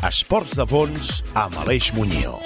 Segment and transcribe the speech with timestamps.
[0.00, 0.08] 13.
[0.08, 2.40] Esports de fons amb Aleix Muñoz.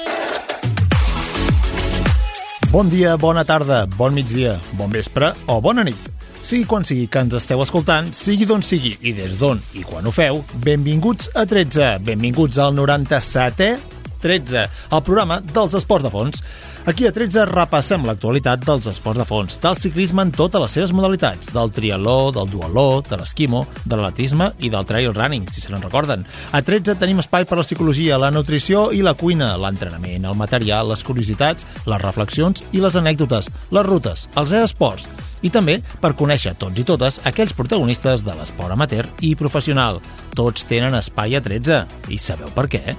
[2.73, 6.11] Bon dia, bona tarda, bon migdia, bon vespre o bona nit.
[6.45, 10.07] Sigui quan sigui que ens esteu escoltant, sigui d'on sigui i des d'on i quan
[10.07, 13.94] ho feu, benvinguts a 13, benvinguts al 97è
[14.25, 16.41] 13, el programa dels esports de fons.
[16.89, 20.93] Aquí a 13 repassem l'actualitat dels esports de fons, del ciclisme en totes les seves
[20.97, 25.73] modalitats, del triatló, del dualó, de l'esquimo, de l'atletisme i del trail running, si se
[25.73, 26.25] n'en recorden.
[26.53, 30.89] A 13 tenim espai per la psicologia, la nutrició i la cuina, l'entrenament, el material,
[30.93, 35.09] les curiositats, les reflexions i les anècdotes, les rutes, els esports,
[35.45, 40.01] i també per conèixer tots i totes aquells protagonistes de l'esport amateur i professional.
[40.35, 41.85] Tots tenen espai a 13.
[42.09, 42.97] I sabeu per què?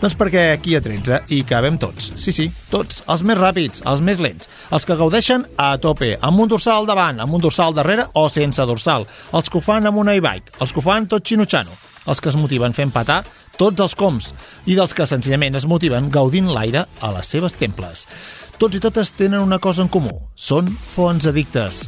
[0.00, 2.06] Doncs perquè aquí a 13 hi cabem tots.
[2.16, 3.02] Sí, sí, tots.
[3.12, 4.48] Els més ràpids, els més lents.
[4.72, 8.06] Els que gaudeixen a tope, amb un dorsal al davant, amb un dorsal al darrere
[8.16, 9.04] o sense dorsal.
[9.36, 11.76] Els que ho fan amb una e-bike, els que ho fan tot xinutxano.
[12.08, 13.18] Els que es motiven fent patar
[13.60, 14.30] tots els coms
[14.64, 18.06] i dels que senzillament es motiven gaudint l'aire a les seves temples.
[18.56, 20.16] Tots i totes tenen una cosa en comú.
[20.32, 21.84] Són fons addictes,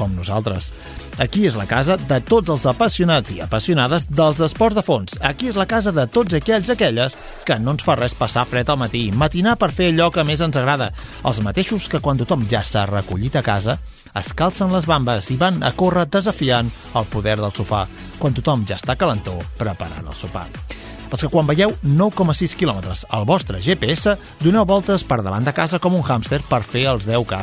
[0.00, 0.72] com nosaltres.
[1.20, 5.18] Aquí és la casa de tots els apassionats i apassionades dels esports de fons.
[5.20, 8.46] Aquí és la casa de tots aquells i aquelles que no ens fa res passar
[8.48, 10.88] fred al matí, matinar per fer allò que més ens agrada.
[11.28, 13.76] Els mateixos que quan tothom ja s'ha recollit a casa,
[14.16, 17.84] es calcen les bambes i van a córrer desafiant el poder del sofà,
[18.16, 20.48] quan tothom ja està calentó preparant el sopar
[21.10, 25.80] els que quan veieu 9,6 km al vostre GPS doneu voltes per davant de casa
[25.82, 27.42] com un hàmster per fer els 10K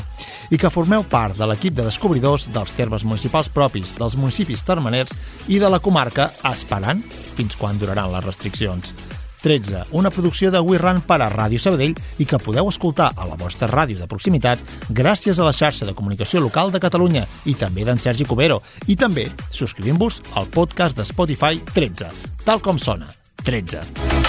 [0.55, 5.13] i que formeu part de l'equip de descobridors dels termes municipals propis, dels municipis termeners
[5.47, 7.03] i de la comarca esperant
[7.37, 8.95] fins quan duraran les restriccions.
[9.41, 13.27] 13, una producció de We Run per a Ràdio Sabadell i que podeu escoltar a
[13.29, 17.55] la vostra ràdio de proximitat gràcies a la xarxa de comunicació local de Catalunya i
[17.55, 18.59] també d'en Sergi Cubero.
[18.87, 22.11] I també subscrivint-vos al podcast de Spotify 13,
[22.43, 23.07] tal com sona,
[23.43, 24.27] 13.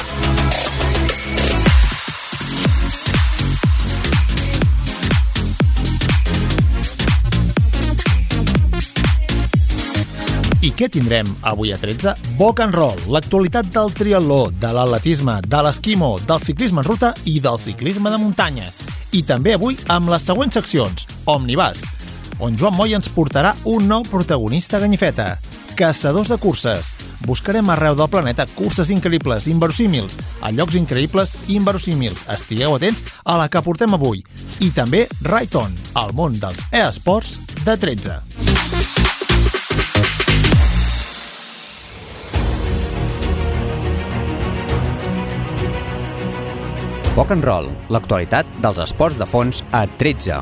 [10.59, 12.17] I què tindrem avui a 13?
[12.37, 17.39] Boc and Roll, l'actualitat del triatló, de l'atletisme, de l'esquimo, del ciclisme en ruta i
[17.41, 18.67] del ciclisme de muntanya.
[19.15, 21.07] I també avui amb les següents seccions.
[21.31, 21.85] Omnibus,
[22.43, 25.37] on Joan Moy ens portarà un nou protagonista ganyifeta.
[25.79, 26.91] Caçadors de curses,
[27.27, 32.25] buscarem arreu del planeta curses increïbles, inverosímils, a llocs increïbles i inverosímils.
[32.35, 34.23] Estigueu atents a la que portem avui.
[34.61, 38.21] I també Right On, el món dels e-sports de 13.
[47.19, 50.37] Poc and Roll, l'actualitat dels esports de fons a 13.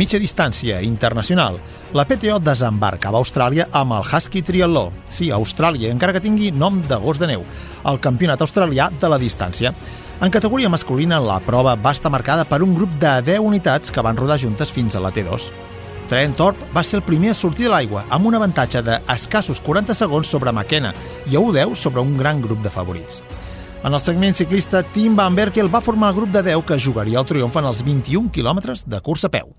[0.00, 1.58] Mitja distància internacional.
[1.90, 4.92] La PTO desembarcava a Austràlia amb el Husky Triatló.
[5.10, 7.42] Sí, Austràlia, encara que tingui nom de gos de neu.
[7.90, 9.72] El campionat australià de la distància.
[10.22, 14.06] En categoria masculina, la prova va estar marcada per un grup de 10 unitats que
[14.06, 15.50] van rodar juntes fins a la T2.
[16.12, 19.98] Trent Thorpe va ser el primer a sortir de l'aigua amb un avantatge d'escassos 40
[19.98, 20.94] segons sobre McKenna
[21.26, 23.24] i a 1-10 sobre un gran grup de favorits.
[23.82, 27.18] En el segment ciclista, Tim Van Berkel va formar el grup de 10 que jugaria
[27.18, 29.50] el triomf en els 21 quilòmetres de cursa a peu.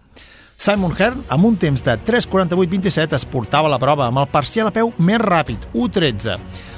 [0.61, 4.73] Simon Hearn, amb un temps de 3.48.27, es portava la prova amb el parcial a
[4.75, 6.35] peu més ràpid, 1.13.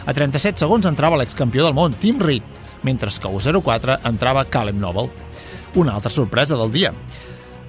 [0.07, 2.47] A 37 segons entrava l'excampió del món, Tim Reed,
[2.87, 5.09] mentre que a 1.04 entrava Caleb Noble.
[5.75, 6.93] Una altra sorpresa del dia.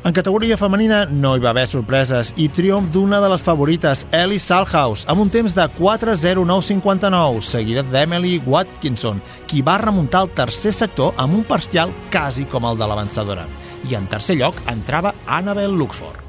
[0.04, 4.42] En categoria femenina no hi va haver sorpreses i triomf d'una de les favorites, Ellie
[4.42, 11.16] Salhouse, amb un temps de 4.09.59, seguida d'Emily Watkinson, qui va remuntar el tercer sector
[11.16, 13.46] amb un parcial quasi com el de l'avançadora.
[13.88, 16.20] I en tercer lloc entrava Annabel Luxford.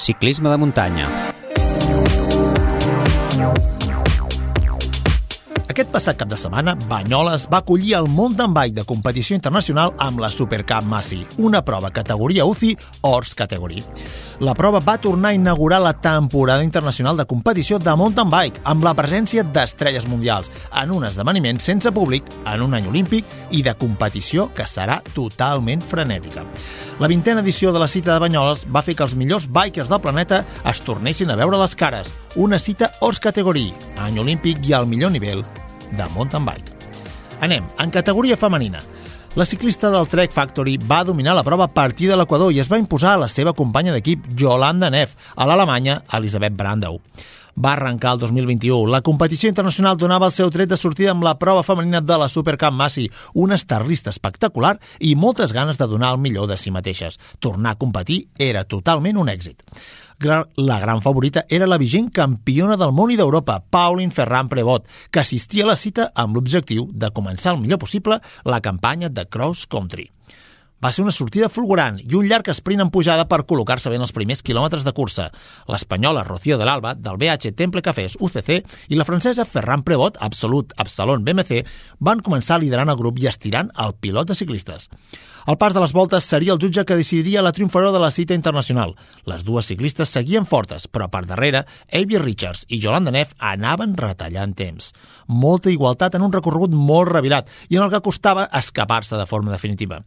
[0.00, 1.10] Ciclisme de muntanya.
[5.70, 10.18] Aquest passat cap de setmana, Banyoles va acollir el mountain bike de competició internacional amb
[10.18, 12.72] la Supercup Massi, una prova categoria UCI
[13.06, 13.84] Horse Category.
[14.42, 18.82] La prova va tornar a inaugurar la temporada internacional de competició de mountain bike amb
[18.82, 20.50] la presència d'estrelles mundials
[20.82, 25.86] en un esdeveniment sense públic, en un any olímpic i de competició que serà totalment
[25.86, 26.42] frenètica.
[26.98, 30.02] La vintena edició de la cita de Banyoles va fer que els millors bikers del
[30.02, 32.10] planeta es tornessin a veure les cares.
[32.34, 33.70] Una cita Horse Category,
[34.02, 35.44] any olímpic i al millor nivell
[35.96, 36.72] de mountain bike.
[37.40, 38.82] Anem, en categoria femenina.
[39.38, 42.68] La ciclista del Trek Factory va dominar la prova a partir de l'Equador i es
[42.70, 46.98] va imposar a la seva companya d'equip Yolanda Neff, a l'alemanya Elisabeth Brandau.
[47.56, 48.90] Va arrencar el 2021.
[48.90, 52.28] La competició internacional donava el seu tret de sortida amb la prova femenina de la
[52.28, 57.18] Supercamp Massi, una estarlista espectacular i moltes ganes de donar el millor de si mateixes.
[57.38, 59.64] Tornar a competir era totalment un èxit.
[60.20, 65.22] La gran favorita era la vigent campiona del món i d'Europa, Pauline Ferran Prevot, que
[65.22, 69.64] assistia a la cita amb l'objectiu de començar el millor possible la campanya de cross
[69.64, 70.10] country.
[70.80, 74.04] Va ser una sortida fulgurant i un llarg sprint en pujada per col·locar-se bé en
[74.06, 75.26] els primers quilòmetres de cursa.
[75.68, 80.72] L'espanyola Rocío de l'Alba, del BH Temple Cafés UCC, i la francesa Ferran Prevot, Absolut
[80.80, 81.66] Absalon BMC,
[82.00, 84.88] van començar liderant el grup i estirant el pilot de ciclistes.
[85.44, 88.32] El pas de les voltes seria el jutge que decidiria la triomfadora de la cita
[88.32, 88.96] internacional.
[89.28, 94.56] Les dues ciclistes seguien fortes, però per darrere, Avi Richards i Jolanda Neff anaven retallant
[94.56, 94.94] temps.
[95.28, 99.52] Molta igualtat en un recorregut molt revirat i en el que costava escapar-se de forma
[99.52, 100.00] definitiva.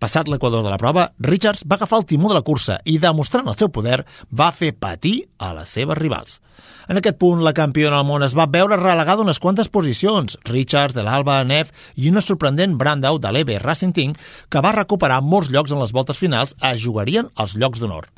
[0.00, 3.48] Passat l'equador de la prova, Richards va agafar el timó de la cursa i, demostrant
[3.50, 6.40] el seu poder, va fer patir a les seves rivals.
[6.88, 10.38] En aquest punt, la campiona del món es va veure relegada unes quantes posicions.
[10.50, 14.12] Richards, de l'Alba, Neff i una sorprendent Brandau de l'EB Racing Team,
[14.50, 18.10] que va recuperar molts llocs en les voltes finals, es jugarien els llocs d'honor.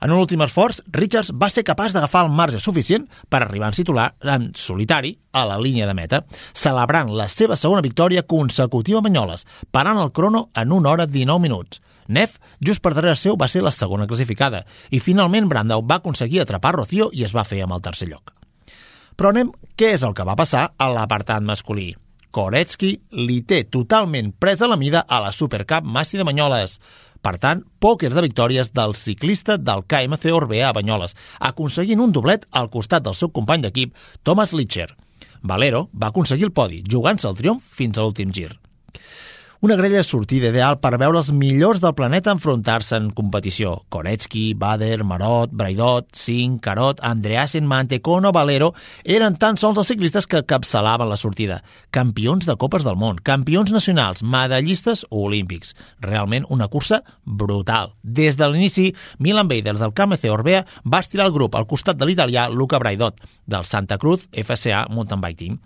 [0.00, 3.76] En un últim esforç, Richards va ser capaç d'agafar el marge suficient per arribar en
[3.76, 6.22] titular en solitari a la línia de meta,
[6.56, 11.44] celebrant la seva segona victòria consecutiva a Banyoles, parant el crono en una hora 19
[11.44, 11.82] minuts.
[12.08, 16.40] Neff, just per darrere seu, va ser la segona classificada i finalment Brandau va aconseguir
[16.42, 18.32] atrapar Rocío i es va fer amb el tercer lloc.
[19.20, 21.92] Però anem, què és el que va passar a l'apartat masculí?
[22.30, 22.90] Koretsky
[23.26, 26.78] li té totalment presa la mida a la Supercup Massi de Banyoles.
[27.20, 31.16] Per tant, pòquers de victòries del ciclista del KMC Orbea a Banyoles,
[31.50, 33.92] aconseguint un doblet al costat del seu company d'equip,
[34.24, 34.88] Thomas Litcher.
[35.42, 38.50] Valero va aconseguir el podi, jugant-se el triomf fins a l'últim gir.
[39.62, 43.74] Una grella sortida ideal per veure els millors del planeta enfrontar-se en competició.
[43.92, 48.70] Koretsky, Bader, Marot, Braidot, Singh, Carot, Andreasen, Mantecono, Valero
[49.04, 51.60] eren tan sols els ciclistes que capçalaven la sortida.
[51.92, 55.76] Campions de Copes del Món, campions nacionals, medallistes olímpics.
[56.00, 57.92] Realment una cursa brutal.
[58.00, 62.08] Des de l'inici, Milan Bader del KMC Orbea va estirar el grup al costat de
[62.08, 65.60] l'italià Luca Braidot, del Santa Cruz FCA Mountain Bike Team.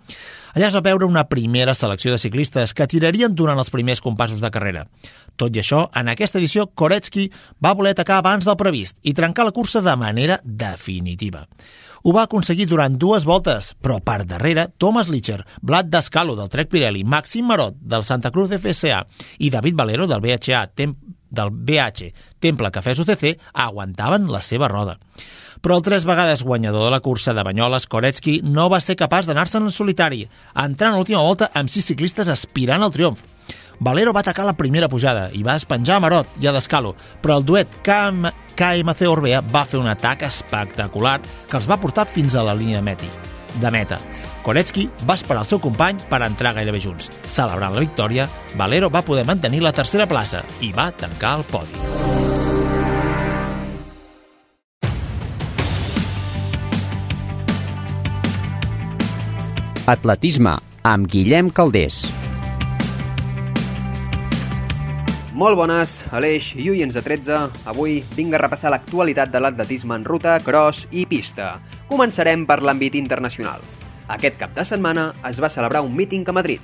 [0.55, 4.39] Allà es va veure una primera selecció de ciclistes que tirarien durant els primers compassos
[4.39, 4.85] de carrera.
[5.35, 7.25] Tot i això, en aquesta edició, Koretsky
[7.59, 11.43] va voler atacar abans del previst i trencar la cursa de manera definitiva.
[12.07, 16.71] Ho va aconseguir durant dues voltes, però per darrere, Thomas Litcher, Vlad Dascalo del Trek
[16.71, 19.03] Pirelli, Maxim Marot del Santa Cruz FSA
[19.39, 20.95] i David Valero del BHA, Tem
[21.35, 24.95] del BH Temple Cafès UCC aguantaven la seva roda.
[25.65, 29.25] Però el tres vegades guanyador de la cursa de Banyoles, Koretsky, no va ser capaç
[29.25, 30.19] d'anar-se'n en solitari,
[30.61, 33.23] entrant a l'última volta amb sis ciclistes aspirant al triomf.
[33.79, 37.39] Valero va atacar la primera pujada i va despenjar a Marot i a Descalo, però
[37.39, 41.17] el duet KM, KMC Orbea va fer un atac espectacular
[41.49, 43.09] que els va portar fins a la línia de, meti,
[43.57, 43.97] de meta.
[44.45, 47.09] Koretsky va esperar el seu company per entrar gairebé junts.
[47.25, 52.24] Celebrant la victòria, Valero va poder mantenir la tercera plaça i va tancar el podi.
[59.85, 60.49] Atletisme,
[60.81, 61.99] amb Guillem Caldés.
[65.37, 67.35] Molt bones, Aleix i oients de 13.
[67.69, 71.59] Avui vinc a repassar l'actualitat de l'atletisme en ruta, cross i pista.
[71.85, 73.61] Començarem per l'àmbit internacional.
[74.15, 76.63] Aquest cap de setmana es va celebrar un míting a Madrid.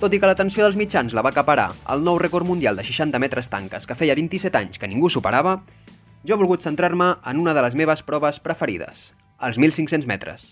[0.00, 3.20] Tot i que l'atenció dels mitjans la va acaparar el nou rècord mundial de 60
[3.22, 5.60] metres tanques que feia 27 anys que ningú superava,
[6.26, 10.50] jo he volgut centrar-me en una de les meves proves preferides, els 1.500 metres.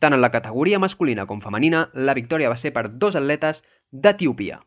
[0.00, 4.60] Tant en la categoria masculina com femenina, la victòria va ser per dos atletes d'Etiòpia.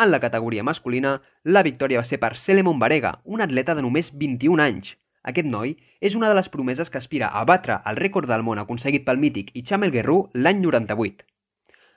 [0.00, 4.10] En la categoria masculina, la victòria va ser per Selemon Barega, un atleta de només
[4.16, 4.96] 21 anys,
[5.26, 8.60] aquest noi és una de les promeses que aspira a batre el rècord del món
[8.62, 11.26] aconseguit pel mític Ichamel Guerrú l'any 98.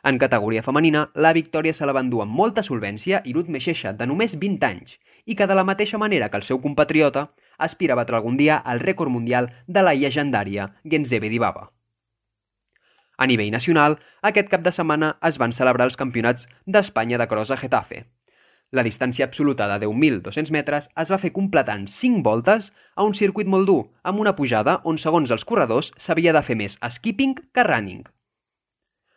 [0.10, 3.94] En categoria femenina, la victòria se la va endur amb molta solvència i Ruth Meixeixa,
[3.94, 7.94] de només 20 anys, i que de la mateixa manera que el seu compatriota, aspira
[7.94, 11.70] a batre algun dia el rècord mundial de la llegendària Genzebe Dibaba.
[13.20, 17.52] A nivell nacional, aquest cap de setmana es van celebrar els campionats d'Espanya de cross
[17.52, 18.06] a Getafe,
[18.72, 23.48] la distància absoluta de 10.200 metres es va fer completant 5 voltes a un circuit
[23.50, 27.66] molt dur, amb una pujada on, segons els corredors, s'havia de fer més skipping que
[27.66, 28.04] running.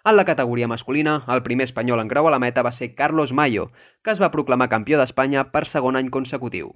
[0.08, 3.36] En la categoria masculina, el primer espanyol en creu a la meta va ser Carlos
[3.36, 3.68] Mayo,
[4.02, 6.72] que es va proclamar campió d'Espanya per segon any consecutiu.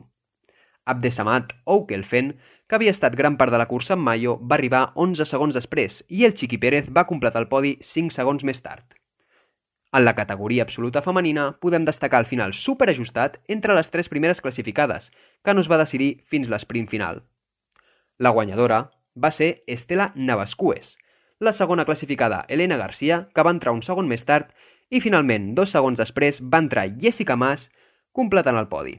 [0.85, 2.35] Abdesamat Oukelfen,
[2.67, 6.03] que havia estat gran part de la cursa amb Mayo, va arribar 11 segons després
[6.09, 8.85] i el Chiqui Pérez va completar el podi 5 segons més tard.
[9.95, 15.13] En la categoria absoluta femenina podem destacar el final superajustat entre les tres primeres classificades,
[15.45, 17.23] que no es va decidir fins l'esprint final.
[18.19, 20.97] La guanyadora, va ser Estela Navascues,
[21.39, 24.51] la segona classificada Elena Garcia, que va entrar un segon més tard,
[24.91, 27.71] i finalment, dos segons després, va entrar Jessica Mas,
[28.13, 28.99] completant el podi.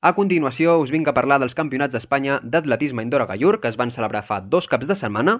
[0.00, 3.76] A continuació, us vinc a parlar dels campionats d'Espanya d'atletisme indoor a Gallur, que es
[3.76, 5.34] van celebrar fa dos caps de setmana.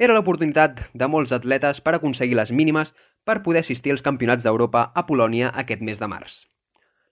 [0.00, 2.94] Era l'oportunitat de molts atletes per aconseguir les mínimes
[3.28, 6.38] per poder assistir als campionats d'Europa a Polònia aquest mes de març.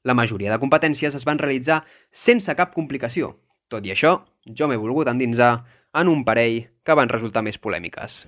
[0.08, 3.34] La majoria de competències es van realitzar sense cap complicació.
[3.68, 4.16] Tot i això,
[4.48, 5.58] jo m'he volgut endinsar
[5.92, 8.24] en un parell que van resultar més polèmiques.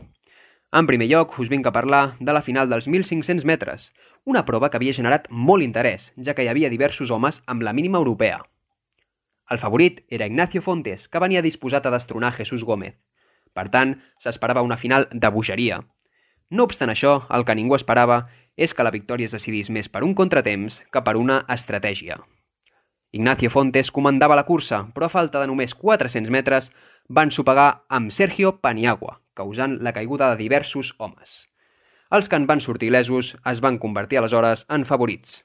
[0.77, 3.89] En primer lloc, us vinc a parlar de la final dels 1.500 metres,
[4.25, 7.73] una prova que havia generat molt interès, ja que hi havia diversos homes amb la
[7.73, 8.43] mínima europea.
[9.51, 12.95] El favorit era Ignacio Fontes, que venia disposat a destronar Jesús Gómez.
[13.53, 15.83] Per tant, s'esperava una final de bogeria.
[16.51, 20.05] No obstant això, el que ningú esperava és que la victòria es decidís més per
[20.07, 22.21] un contratemps que per una estratègia.
[23.13, 26.71] Ignacio Fontes comandava la cursa, però a falta de només 400 metres
[27.09, 31.52] van sopegar amb Sergio Paniagua, causant la caiguda de diversos homes.
[32.17, 35.39] Els que en van sortir lesos es van convertir aleshores en favorits.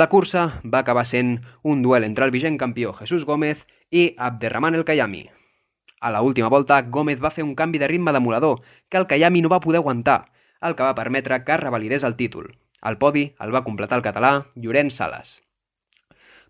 [0.00, 1.34] La cursa va acabar sent
[1.68, 5.26] un duel entre el vigent campió Jesús Gómez i Abderrahman El Kayami.
[6.00, 9.42] A la última volta, Gómez va fer un canvi de ritme demolador que el Kayami
[9.42, 10.32] no va poder aguantar,
[10.62, 12.48] el que va permetre que revalidés el títol.
[12.80, 15.42] El podi el va completar el català Llorenç Sales.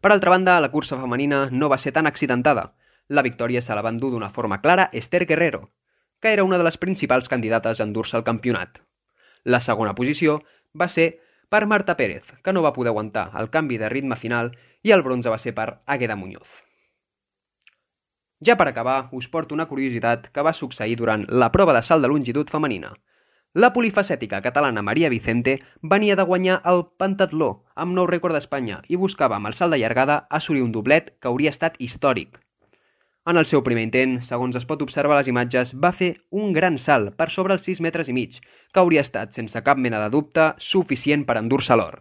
[0.00, 2.76] Per altra banda, la cursa femenina no va ser tan accidentada.
[3.08, 5.72] La victòria se la va endur d'una forma clara Esther Guerrero,
[6.20, 8.78] que era una de les principals candidates a endur-se al campionat.
[9.44, 10.40] La segona posició
[10.78, 11.20] va ser
[11.52, 15.02] per Marta Pérez, que no va poder aguantar el canvi de ritme final i el
[15.02, 16.48] bronze va ser per Agueda Muñoz.
[18.42, 22.02] Ja per acabar, us porto una curiositat que va succeir durant la prova de salt
[22.02, 22.94] de longitud femenina.
[23.54, 28.96] La polifacètica catalana Maria Vicente venia de guanyar el pentatló amb nou rècord d'Espanya i
[28.96, 32.41] buscava amb el salt de llargada assolir un doblet que hauria estat històric.
[33.22, 36.50] En el seu primer intent, segons es pot observar a les imatges, va fer un
[36.56, 38.40] gran salt per sobre els 6 metres i mig,
[38.74, 42.00] que hauria estat, sense cap mena de dubte, suficient per endur-se l'or.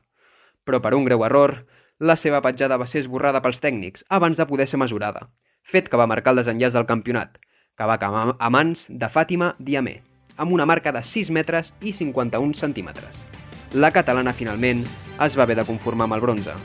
[0.66, 1.60] Però per un greu error,
[2.01, 5.28] la seva petjada va ser esborrada pels tècnics abans de poder ser mesurada,
[5.62, 7.38] fet que va marcar el desenllaç del campionat,
[7.78, 10.00] que va acabar a mans de Fàtima Diamé,
[10.42, 13.22] amb una marca de 6 metres i 51 centímetres.
[13.78, 14.82] La catalana, finalment,
[15.22, 16.58] es va haver de conformar amb el bronze.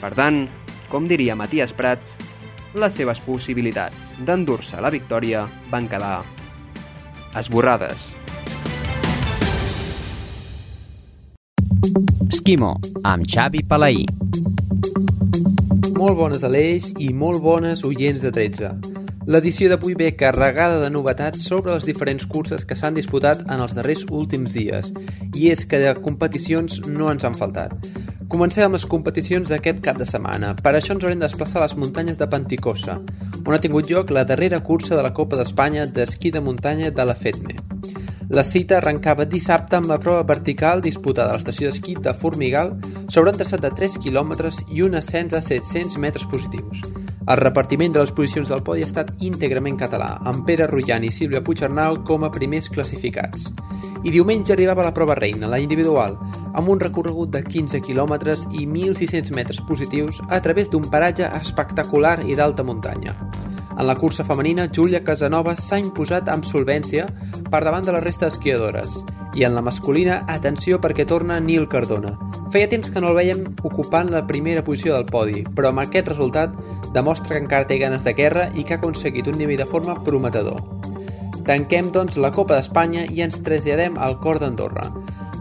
[0.00, 0.46] Per tant,
[0.88, 2.29] com diria Matías Prats,
[2.74, 6.20] les seves possibilitats d'endur-se la victòria van quedar
[7.36, 7.98] esborrades.
[12.30, 14.04] Esquimo, amb Xavi Palaí.
[15.98, 18.70] Molt bones Aleix i molt bones oients de 13.
[19.30, 23.74] L'edició d'avui ve carregada de novetats sobre les diferents curses que s'han disputat en els
[23.76, 24.94] darrers últims dies,
[25.36, 27.76] i és que de competicions no ens han faltat.
[28.30, 30.52] Comencem amb les competicions d'aquest cap de setmana.
[30.54, 32.94] Per això ens haurem de desplaçar a les muntanyes de Panticosa,
[33.40, 37.08] on ha tingut lloc la darrera cursa de la Copa d'Espanya d'esquí de muntanya de
[37.10, 37.58] la FEDME.
[38.30, 42.76] La cita arrencava dissabte amb la prova vertical disputada a l'estació d'esquí de Formigal
[43.08, 44.38] sobre un traçat de 3 km
[44.70, 46.99] i un ascens de 700 metres positius.
[47.28, 51.12] El repartiment de les posicions del podi ha estat íntegrament català, amb Pere Rullan i
[51.12, 53.50] Sílvia Puignarnau com a primers classificats
[54.04, 56.16] i diumenge arribava la prova reina, la individual,
[56.56, 62.16] amb un recorregut de 15 quilòmetres i 1.600 metres positius a través d'un paratge espectacular
[62.24, 63.16] i d'alta muntanya.
[63.78, 67.06] En la cursa femenina, Júlia Casanova s'ha imposat amb solvència
[67.50, 69.00] per davant de la resta d'esquiadores.
[69.38, 72.16] I en la masculina, atenció perquè torna Nil Cardona.
[72.50, 76.10] Feia temps que no el veiem ocupant la primera posició del podi, però amb aquest
[76.10, 76.56] resultat
[76.92, 79.94] demostra que encara té ganes de guerra i que ha aconseguit un nivell de forma
[80.04, 80.58] prometedor.
[81.46, 84.90] Tanquem, doncs, la Copa d'Espanya i ens traslladem al cor d'Andorra.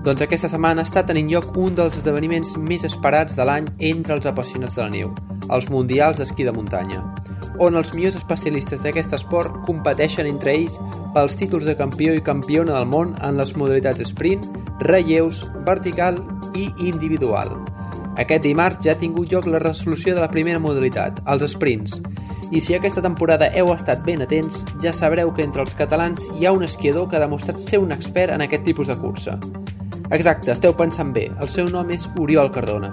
[0.05, 4.29] Doncs aquesta setmana està tenint lloc un dels esdeveniments més esperats de l'any entre els
[4.29, 5.12] apassionats de la neu,
[5.50, 7.01] els Mundials d'Esquí de Muntanya,
[7.60, 10.78] on els millors especialistes d'aquest esport competeixen entre ells
[11.16, 14.48] pels títols de campió i campiona del món en les modalitats sprint,
[14.88, 16.22] relleus, vertical
[16.56, 17.54] i individual.
[18.20, 22.01] Aquest dimarts ja ha tingut lloc la resolució de la primera modalitat, els sprints,
[22.51, 26.48] i si aquesta temporada heu estat ben atents, ja sabreu que entre els catalans hi
[26.48, 29.38] ha un esquiador que ha demostrat ser un expert en aquest tipus de cursa.
[30.10, 32.89] Exacte, esteu pensant bé, el seu nom és Oriol Cardona,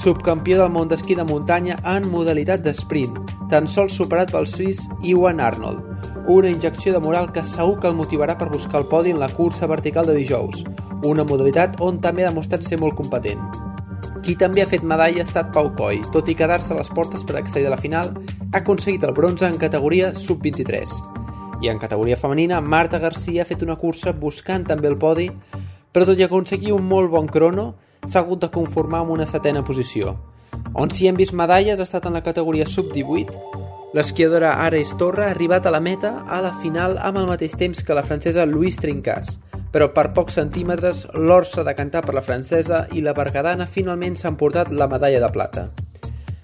[0.00, 3.18] subcampió del món d'esquí de muntanya en modalitat d'esprint,
[3.52, 5.84] tan sols superat pel suís Iwan Arnold.
[6.32, 9.28] Una injecció de moral que segur que el motivarà per buscar el podi en la
[9.28, 10.64] cursa vertical de dijous,
[11.04, 13.42] una modalitat on també ha demostrat ser molt competent.
[14.24, 17.24] Qui també ha fet medalla ha estat Pau Coy, tot i quedar-se a les portes
[17.24, 18.14] per accedir a la final,
[18.52, 20.96] ha aconseguit el bronze en categoria sub-23.
[21.60, 25.28] I en categoria femenina, Marta Garcia ha fet una cursa buscant també el podi,
[25.92, 27.74] però tot i aconseguir un molt bon crono,
[28.06, 30.16] s'ha hagut de conformar amb una setena posició.
[30.74, 33.60] On s'hi hem vist medalles ha estat en la categoria sub-18,
[33.92, 37.82] L'esquiadora Ares Torra ha arribat a la meta a la final amb el mateix temps
[37.82, 39.40] que la francesa Louise Trincas,
[39.74, 44.14] però per pocs centímetres l'or s'ha de cantar per la francesa i la bergadana finalment
[44.14, 45.64] s'ha emportat la medalla de plata.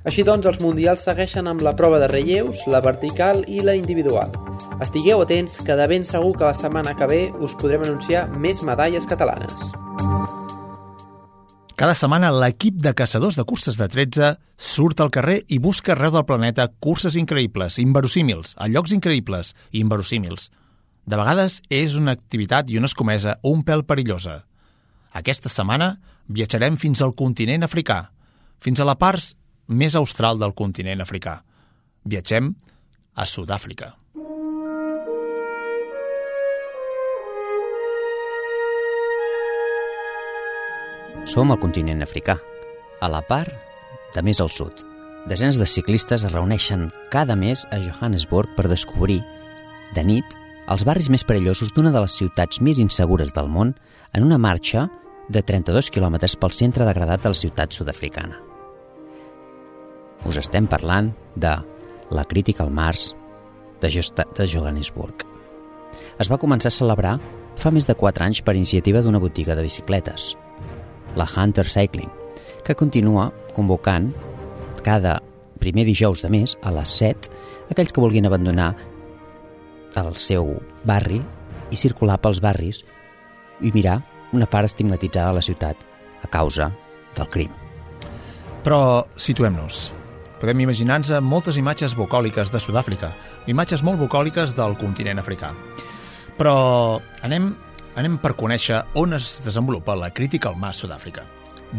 [0.07, 4.35] Així doncs, els mundials segueixen amb la prova de relleus, la vertical i la individual.
[4.83, 8.63] Estigueu atents que de ben segur que la setmana que ve us podrem anunciar més
[8.67, 9.55] medalles catalanes.
[11.77, 16.15] Cada setmana l'equip de caçadors de curses de 13 surt al carrer i busca arreu
[16.15, 20.49] del planeta curses increïbles, inverosímils, a llocs increïbles i inverosímils.
[21.05, 24.39] De vegades és una activitat i una escomesa un pèl perillosa.
[25.21, 25.99] Aquesta setmana
[26.33, 28.07] viatjarem fins al continent africà,
[28.57, 29.37] fins a la part
[29.69, 31.43] més austral del continent africà.
[32.09, 32.55] Viatgem
[33.13, 33.93] a Sud-àfrica.
[41.27, 42.37] Som al continent africà,
[43.03, 43.51] a la part
[44.15, 44.85] de més al sud.
[45.27, 49.19] Desenes de ciclistes es reuneixen cada mes a Johannesburg per descobrir,
[49.97, 50.37] de nit,
[50.71, 53.75] els barris més perillosos d'una de les ciutats més insegures del món
[54.15, 54.87] en una marxa
[55.27, 58.39] de 32 quilòmetres pel centre degradat de la ciutat sud-africana.
[60.31, 61.57] Us estem parlant de
[62.15, 63.17] la Critical Mars
[63.83, 65.27] de, Josta de Johannesburg.
[66.23, 67.19] Es va començar a celebrar
[67.59, 70.37] fa més de 4 anys per iniciativa d'una botiga de bicicletes,
[71.17, 72.11] la Hunter Cycling,
[72.65, 74.13] que continua convocant
[74.85, 75.19] cada
[75.59, 77.33] primer dijous de mes a les 7
[77.73, 78.75] aquells que vulguin abandonar
[79.97, 80.53] el seu
[80.85, 81.23] barri
[81.73, 82.83] i circular pels barris
[83.65, 84.01] i mirar
[84.37, 85.87] una part estigmatitzada de la ciutat
[86.23, 86.71] a causa
[87.17, 87.53] del crim.
[88.67, 89.93] Però situem-nos.
[90.37, 93.15] Podem imaginar-nos moltes imatges bucòliques de Sud-àfrica,
[93.49, 95.55] imatges molt bucòliques del continent africà.
[96.37, 97.55] Però anem,
[97.97, 101.25] anem per conèixer on es desenvolupa la crítica al mar Sud-àfrica.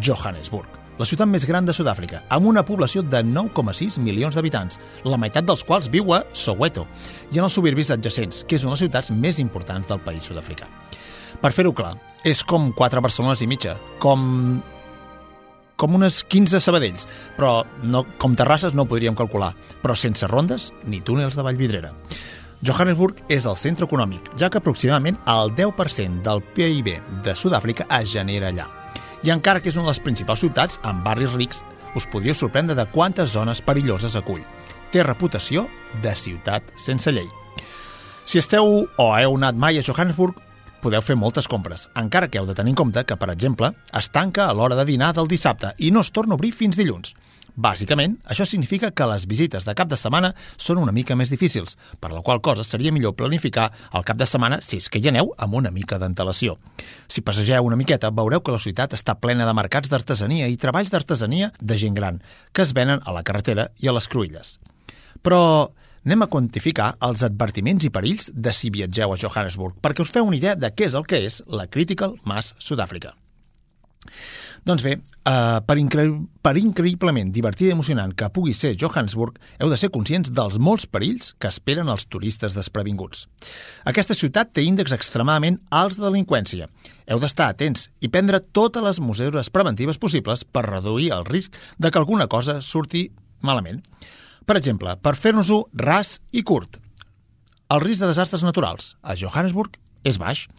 [0.04, 5.20] Johannesburg, la ciutat més gran de Sud-àfrica, amb una població de 9,6 milions d'habitants, la
[5.22, 6.88] meitat dels quals viu a Soweto,
[7.32, 10.26] i en els suburbis adjacents, que és una de les ciutats més importants del país
[10.26, 10.66] sud-africà.
[11.38, 11.94] Per fer-ho clar,
[12.26, 14.60] és com quatre Barcelones i mitja, com
[15.78, 17.06] com unes 15 Sabadells,
[17.38, 19.52] però no, com terrasses no podríem calcular,
[19.84, 21.94] però sense rondes ni túnels de Vallvidrera.
[22.66, 28.10] Johannesburg és el centre econòmic, ja que aproximadament el 10% del PIB de Sud-àfrica es
[28.10, 28.66] genera allà.
[29.22, 31.62] I encara que és una de les principals ciutats amb barris rics,
[31.96, 34.42] us podríeu sorprendre de quantes zones perilloses acull.
[34.90, 35.68] Té reputació
[36.02, 37.30] de ciutat sense llei.
[38.26, 40.42] Si esteu o heu anat mai a Johannesburg,
[40.82, 44.10] podeu fer moltes compres, encara que heu de tenir en compte que, per exemple, es
[44.10, 47.14] tanca a l'hora de dinar del dissabte i no es torna a obrir fins dilluns.
[47.58, 50.30] Bàsicament, això significa que les visites de cap de setmana
[50.62, 54.28] són una mica més difícils, per la qual cosa seria millor planificar el cap de
[54.30, 56.60] setmana si és que hi aneu amb una mica d'antelació.
[57.10, 60.94] Si passegeu una miqueta, veureu que la ciutat està plena de mercats d'artesania i treballs
[60.94, 62.22] d'artesania de gent gran,
[62.54, 64.60] que es venen a la carretera i a les cruïlles.
[65.26, 65.42] Però
[66.06, 70.30] anem a quantificar els advertiments i perills de si viatgeu a Johannesburg, perquè us feu
[70.30, 73.18] una idea de què és el que és la Critical Mass Sud-àfrica.
[74.68, 76.04] Doncs bé, eh, per, incre
[76.44, 80.84] per increïblement divertida i emocionant que pugui ser Johannesburg, heu de ser conscients dels molts
[80.92, 83.30] perills que esperen els turistes desprevinguts.
[83.88, 86.68] Aquesta ciutat té índexs extremadament alts de delinqüència.
[87.08, 91.88] Heu d'estar atents i prendre totes les mesures preventives possibles per reduir el risc de
[91.88, 93.08] que alguna cosa surti
[93.40, 93.80] malament.
[94.44, 96.82] Per exemple, per fer-nos-ho ras i curt.
[97.72, 100.50] El risc de desastres naturals a Johannesburg és baix.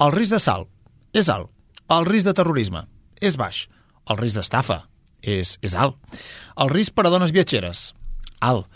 [0.00, 0.72] El risc de salt
[1.12, 1.52] és alt.
[1.92, 2.88] El risc de terrorisme
[3.20, 3.66] és baix.
[4.08, 4.82] El risc d'estafa
[5.22, 5.96] és, és alt.
[6.56, 7.92] El risc per a dones viatgeres,
[8.40, 8.68] alt.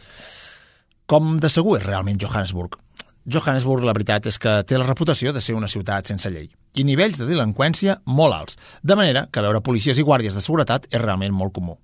[1.06, 2.78] Com de segur és realment Johannesburg?
[3.24, 6.84] Johannesburg, la veritat és que té la reputació de ser una ciutat sense llei i
[6.88, 11.02] nivells de delinqüència molt alts, de manera que veure policies i guàrdies de seguretat és
[11.02, 11.76] realment molt comú.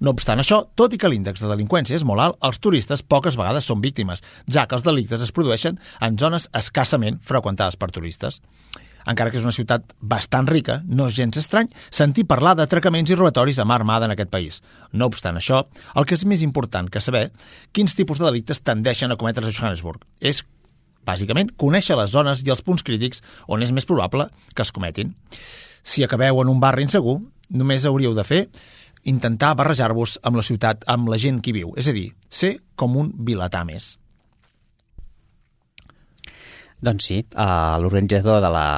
[0.00, 3.38] No obstant això, tot i que l'índex de delinqüència és molt alt, els turistes poques
[3.38, 8.42] vegades són víctimes, ja que els delictes es produeixen en zones escassament freqüentades per turistes.
[9.08, 13.16] Encara que és una ciutat bastant rica, no és gens estrany sentir parlar d'atracaments i
[13.16, 14.60] robatoris a mà armada en aquest país.
[14.92, 15.62] No obstant això,
[15.96, 17.30] el que és més important que saber
[17.72, 20.44] quins tipus de delictes tendeixen a cometre a Johannesburg és
[21.08, 25.14] bàsicament, conèixer les zones i els punts crítics on és més probable que es cometin.
[25.82, 28.42] Si acabeu en un barri insegur, només hauríeu de fer
[29.04, 32.56] intentar barrejar-vos amb la ciutat, amb la gent que hi viu, és a dir, ser
[32.76, 33.96] com un vilatà més.
[36.78, 38.68] Doncs sí, uh, l'organitzador de, la,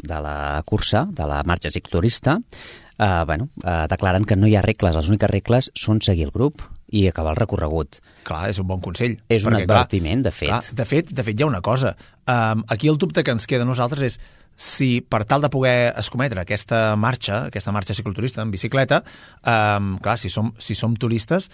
[0.00, 4.64] de la cursa, de la marxa ciclorista, uh, bueno, uh, declaren que no hi ha
[4.64, 7.98] regles, les úniques regles són seguir el grup i acabar el recorregut.
[8.24, 9.18] Clar, és un bon consell.
[9.28, 10.52] És un perquè, advertiment, clar, de fet.
[10.52, 11.12] Clar, de fet.
[11.12, 11.94] De fet, hi ha una cosa.
[12.24, 14.20] Um, aquí el dubte que ens queda a nosaltres és
[14.56, 19.02] si per tal de poder escometre aquesta marxa, aquesta marxa cicloturista en bicicleta,
[19.42, 21.50] um, clar, si som, si som turistes,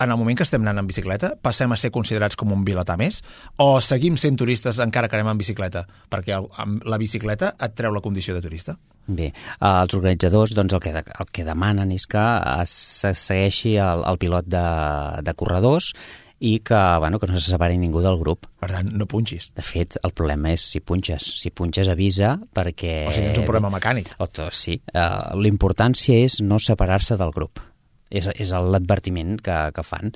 [0.00, 2.94] en el moment que estem anant en bicicleta, passem a ser considerats com un vilatà
[2.96, 3.16] més
[3.58, 5.82] o seguim sent turistes encara que anem en bicicleta?
[6.08, 6.38] Perquè
[6.86, 8.76] la bicicleta et treu la condició de turista.
[9.08, 12.22] Bé, els organitzadors doncs, el, que, de- el que demanen és que
[12.70, 14.64] se segueixi el, el pilot de,
[15.26, 15.90] de corredors
[16.38, 18.46] i que, bueno, que no se separi ningú del grup.
[18.62, 19.48] Per tant, no punxis.
[19.56, 21.24] De fet, el problema és si punxes.
[21.42, 23.00] Si punxes, avisa perquè...
[23.08, 24.12] O sigui, tens un problema mecànic.
[24.22, 24.78] O to, sí.
[24.94, 27.62] Uh, L'importància és no separar-se del grup.
[28.08, 30.14] És, és l'advertiment que, que fan.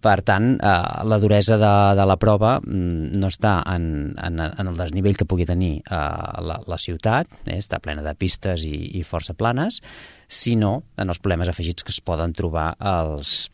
[0.00, 0.74] Per tant, eh,
[1.04, 5.26] la duresa de, de la prova mm, no està en, en, en el desnivell que
[5.28, 5.98] pugui tenir eh,
[6.46, 9.82] la, la ciutat, eh, està plena de pistes i, i força planes,
[10.28, 13.50] sinó en els problemes afegits que es poden trobar els,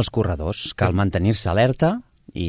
[0.00, 0.72] els corredors.
[0.78, 1.96] Cal mantenir-se alerta
[2.34, 2.48] i,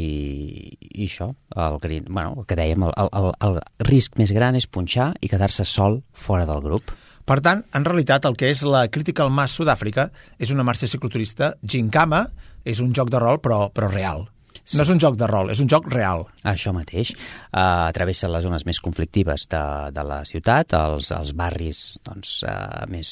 [0.81, 4.67] i això, el, green, bueno, el que dèiem, el, el, el risc més gran és
[4.67, 6.93] punxar i quedar-se sol fora del grup.
[7.25, 11.55] Per tant, en realitat, el que és la Critical Mass Sud-àfrica és una marxa cicloturista
[11.61, 12.27] gincama,
[12.65, 14.27] és un joc de rol, però, però real.
[14.73, 16.23] No és un joc de rol, és un joc real.
[16.49, 17.11] Això mateix.
[17.51, 19.61] Uh, travessa les zones més conflictives de,
[19.93, 23.11] de la ciutat, els, els barris doncs, uh, més,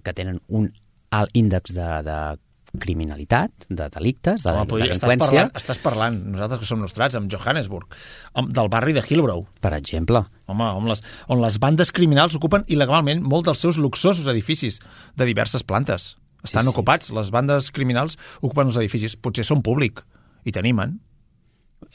[0.00, 0.70] que tenen un
[1.16, 2.16] alt índex de, de
[2.82, 7.16] criminalitat, de delictes, de Home, podria- estàs, delinqüència, parlant, estàs parlant, nosaltres que som nostrats,
[7.18, 7.94] amb Johannesburg,
[8.34, 10.24] amb, del barri de Hillbrow, per exemple.
[10.46, 14.80] home, on les, on les bandes criminals ocupen il·legalment molts dels seus luxosos edificis
[15.16, 16.16] de diverses plantes.
[16.44, 16.68] Estan sí.
[16.70, 20.04] ocupats, les bandes criminals ocupen els edificis, potser són públic
[20.44, 21.00] i t'animen.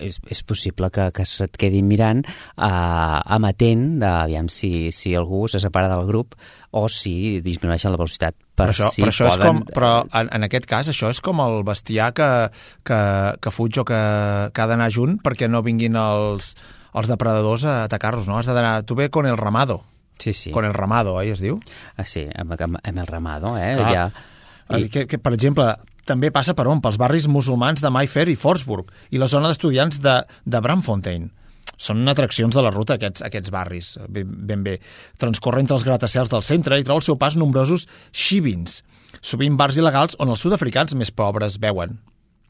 [0.01, 5.43] És, és possible que, que se't quedin mirant uh, amatent de, aviam si, si algú
[5.51, 6.33] se separa del grup
[6.77, 9.47] o si disminueixen la velocitat per Però això, si però això és poden...
[9.47, 12.29] com, però en, en aquest cas això és com el bestiar que,
[12.87, 12.99] que,
[13.41, 14.01] que fuig o que,
[14.53, 16.53] que ha d'anar junt perquè no vinguin els,
[16.93, 18.39] els depredadors a atacar-los, no?
[18.39, 18.81] Has d'anar...
[18.85, 19.81] Tu ve con el ramado.
[20.21, 20.51] Sí, sí.
[20.51, 21.57] Con el ramado, oi, es diu?
[21.97, 23.73] Ah, sí, amb, amb, amb el ramado, eh?
[23.79, 23.93] Clar.
[23.93, 24.11] Ja,
[24.77, 24.87] I...
[24.89, 25.65] Que, que, per exemple,
[26.05, 26.81] també passa per on?
[26.81, 31.29] Pels barris musulmans de Mayfair i Forsburg i la zona d'estudiants de, de Bramfontein.
[31.81, 34.77] Són atraccions de la ruta, aquests, aquests barris, ben, ben bé.
[35.21, 38.81] Transcorre entre els gratacels del centre i troba al seu pas nombrosos xivins,
[39.21, 41.97] sovint bars il·legals on els sud-africans més pobres veuen.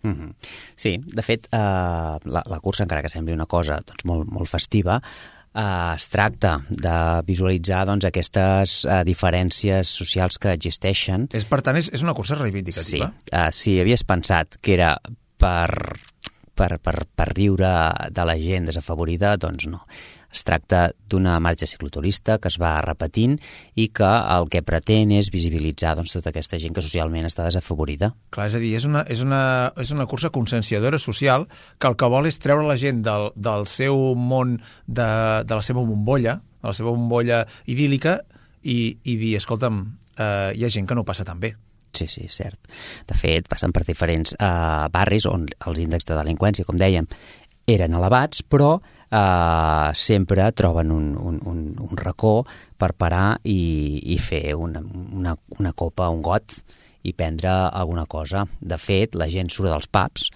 [0.03, 0.33] Mm -hmm.
[0.75, 4.49] Sí, de fet, eh, la, la cursa, encara que sembli una cosa doncs, molt, molt
[4.49, 5.01] festiva,
[5.55, 6.95] eh, es tracta de
[7.27, 11.27] visualitzar doncs, aquestes eh, diferències socials que existeixen.
[11.33, 13.11] És, per tant, és, és una cursa Sí, reivindicativa.
[13.33, 14.95] uh, si havies pensat que era
[15.41, 15.97] per,
[16.55, 17.71] per, per, per riure
[18.11, 19.83] de la gent desafavorida, doncs no.
[20.31, 23.37] Es tracta d'una marxa cicloturista que es va repetint
[23.75, 28.13] i que el que pretén és visibilitzar doncs, tota aquesta gent que socialment està desafavorida.
[28.31, 29.41] Clar, és a dir, és una, és una,
[29.81, 33.67] és una cursa conscienciadora social que el que vol és treure la gent del, del
[33.67, 35.09] seu món, de,
[35.47, 38.21] de la seva bombolla, de la seva bombolla idíl·lica,
[38.61, 39.83] i, i dir, escolta'm,
[40.15, 41.55] eh, hi ha gent que no passa tan bé.
[41.91, 42.69] Sí, sí, cert.
[43.07, 47.07] De fet, passen per diferents eh, barris on els índexs de delinqüència, com dèiem,
[47.69, 48.77] eren elevats, però
[49.11, 52.45] eh, sempre troben un, un, un, un racó
[52.77, 56.55] per parar i, i fer una, una, una copa, un got,
[57.03, 58.45] i prendre alguna cosa.
[58.59, 60.29] De fet, la gent surt dels pubs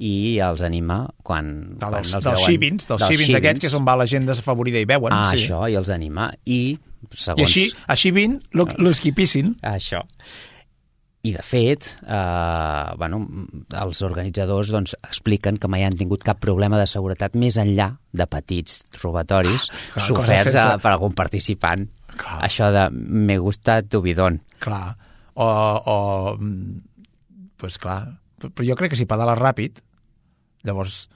[0.00, 3.68] i els anima quan, De, quan dels, els dels veuen- xivins, dels, xivins aquests, que
[3.68, 5.12] és on va la gent desafavorida i veuen.
[5.12, 5.42] Ah, sí.
[5.44, 6.30] això, i els anima.
[6.46, 6.78] I,
[7.12, 7.40] segons...
[7.40, 9.54] I així, així vin los que pissin.
[9.60, 10.00] Això.
[11.22, 13.18] I, de fet, eh, bueno,
[13.82, 18.26] els organitzadors doncs, expliquen que mai han tingut cap problema de seguretat més enllà de
[18.26, 21.84] petits robatoris Ah, soferts sense- per algun participant.
[22.16, 22.38] Clar.
[22.48, 24.40] Això de me gusta tu bidón.
[24.64, 24.96] Clar.
[25.34, 26.80] O, o mm,
[27.60, 29.78] pues clar, però jo crec que si pedales ràpid,
[30.64, 31.08] llavors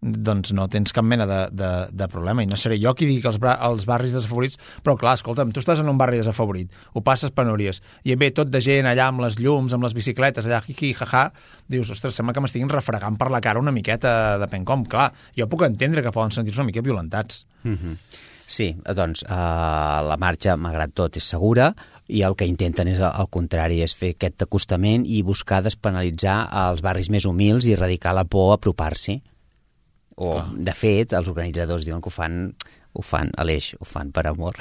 [0.00, 2.42] doncs no tens cap mena de, de, de problema.
[2.42, 5.60] I no seré jo qui digui que els, els barris desafavorits però clar, escolta'm, tu
[5.60, 9.24] estàs en un barri desafavorit ho passes penúries i ve tot de gent allà amb
[9.24, 11.26] les llums, amb les bicicletes allà, hihi, jaja,
[11.68, 15.48] dius, ostres, sembla que m'estiguin refregant per la cara una miqueta de pencom, clar, jo
[15.50, 17.44] puc entendre que poden sentir-se una mica violentats.
[18.50, 19.34] Sí, doncs eh,
[20.08, 21.68] la marxa, malgrat tot, és segura
[22.10, 26.82] i el que intenten és al contrari, és fer aquest acostament i buscar despenalitzar els
[26.82, 29.20] barris més humils i erradicar la por a apropar-s'hi.
[30.20, 30.46] O, Clar.
[30.68, 32.34] de fet, els organitzadors diuen que ho fan,
[32.92, 34.58] ho fan, Aleix, ho fan per amor.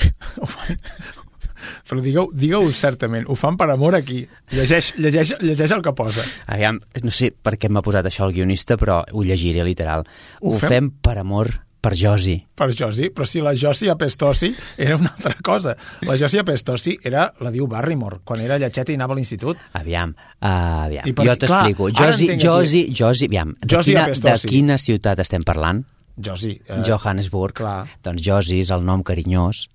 [1.89, 4.21] Però digueu, digueu certament, ho fan per amor aquí.
[4.55, 6.23] Llegeix, llegeix, llegeix el que posa.
[6.47, 10.05] Aviam, no sé per què m'ha posat això el guionista, però ho llegiré literal.
[10.39, 12.35] Ho Ho, fem- fem per amor per Josi.
[12.55, 15.75] Per Josi, però si la Josi Apestosi era una altra cosa.
[16.01, 19.57] La Josi Apestosi era, la diu Barrymore, quan era lletxeta i anava a l'institut.
[19.79, 21.07] Aviam, uh, aviam.
[21.07, 21.89] I per- jo t'explico.
[21.91, 22.27] Josi.
[22.37, 25.85] Josi, Josi, aviam, de, Josi quina, de quina ciutat estem parlant?
[26.19, 26.59] Josi.
[26.67, 27.53] Eh, Johannesburg.
[27.55, 27.87] clar.
[28.03, 29.69] Doncs Josi és el nom carinyós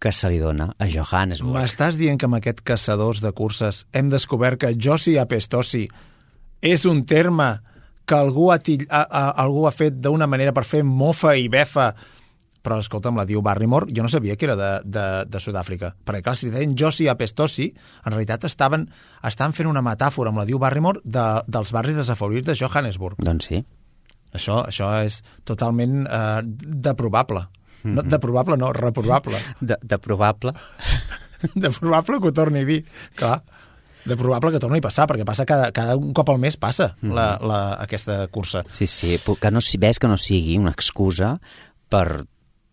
[0.00, 1.52] que se li dona a Johannesburg.
[1.58, 5.88] M'estàs dient que amb aquest caçadors de curses hem descobert que Josi Apestosi
[6.62, 7.60] és un terme
[8.10, 11.46] que algú ha, till, a, a, algú ha fet d'una manera per fer mofa i
[11.52, 11.92] befa
[12.60, 16.26] però escolta'm, la diu Barrymore, jo no sabia que era de, de, de Sud-àfrica, perquè
[16.26, 17.70] clar, si deien Josi Apestosi,
[18.04, 18.84] en realitat estaven,
[19.24, 23.22] estaven fent una metàfora amb la diu Barrymore de, dels barris desafavorits de Johannesburg.
[23.24, 23.62] Doncs sí.
[24.36, 27.46] Això, això és totalment eh, de probable.
[27.88, 29.40] No, de probable no, reprobable.
[29.60, 30.52] De, de probable.
[31.54, 32.82] De probable que ho torni a dir,
[33.16, 33.38] clar.
[34.04, 36.94] De probable que torni a passar, perquè passa cada, cada un cop al mes passa
[37.02, 38.64] la, la, aquesta cursa.
[38.70, 41.38] Sí, sí, que no, si- ves que no sigui una excusa
[41.88, 42.24] per,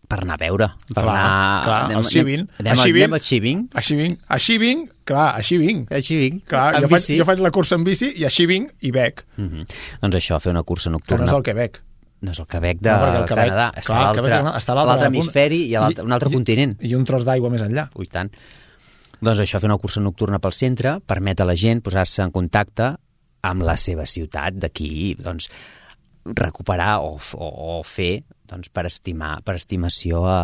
[0.08, 0.68] per anar a veure.
[0.88, 1.64] Per Clar, anar...
[1.64, 1.80] clar.
[1.84, 2.46] Anem, El anem, Shivin.
[2.58, 2.72] anem
[3.12, 3.68] al Shivin.
[3.74, 5.92] Així vinc, així vinc, clar, així vinc.
[5.92, 6.44] Així vinc.
[6.48, 9.26] Clar, en jo faig, jo faig la cursa en bici i així vinc i bec,
[9.36, 9.66] Mm -hmm.
[10.00, 11.26] Doncs això, fer una cursa que no nocturna.
[11.26, 11.82] és el Quebec.
[12.20, 13.72] No és el Quebec de No, el Quebec- Canadà.
[13.74, 16.76] Està clar, a l'altre a hemisferi i a l'altre- un altre I- continent.
[16.80, 17.90] I un tros d'aigua més enllà.
[17.94, 18.30] Ui, tant.
[19.18, 22.92] Doncs això, fer una cursa nocturna pel centre permet a la gent posar-se en contacte
[23.48, 25.48] amb la seva ciutat d'aquí, doncs,
[26.36, 30.40] recuperar o, o, o fer doncs, per estimar, per estimació a,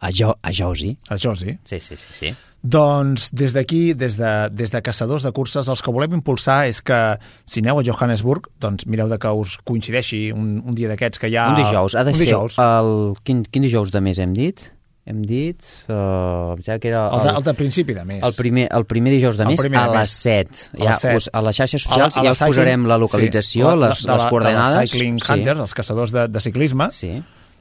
[0.00, 0.92] a, jo, a Josi.
[1.14, 1.54] Això sí.
[1.64, 2.32] Sí, sí, sí, sí.
[2.66, 6.80] Doncs des d'aquí, des, de, des de Caçadors de Curses, els que volem impulsar és
[6.82, 6.98] que
[7.46, 11.30] si aneu a Johannesburg, doncs mireu de que us coincideixi un, un dia d'aquests que
[11.30, 11.50] hi ha...
[11.54, 12.58] Un dijous, ha de un ser dijous.
[12.58, 12.90] el...
[13.22, 14.66] Quin, quin dijous de mes hem dit?
[15.06, 15.62] Hem dit...
[15.86, 18.24] Uh, em sembla que era El, de, el de principi de mes.
[18.26, 20.64] El primer, el primer dijous de El mes de a les 7.
[20.74, 21.16] A Ja, les set.
[21.20, 24.02] us, a les xarxes A socials a ja us cycling- posarem la localització, sí, les,
[24.02, 24.80] de les coordenades.
[24.80, 25.32] De Cycling sí.
[25.32, 26.88] Hunters, els caçadors de, de ciclisme.
[26.90, 27.12] Sí.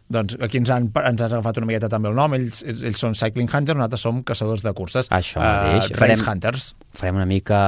[0.10, 2.34] Doncs aquí ens han, ens has agafat una miqueta també el nom.
[2.38, 5.10] Ells, ells són Cycling Hunters, nosaltres som caçadors de curses.
[5.14, 5.92] Això mateix.
[5.94, 6.72] Uh, Farem- Hunters.
[6.98, 7.60] Farem una mica,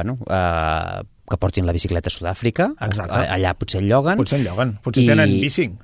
[0.00, 2.70] bueno, uh, que portin la bicicleta a Sud-àfrica.
[2.80, 4.16] A- Allà potser el lloguen.
[4.16, 4.78] Potser en lloguen.
[4.84, 5.76] Potser I- tenen bicing.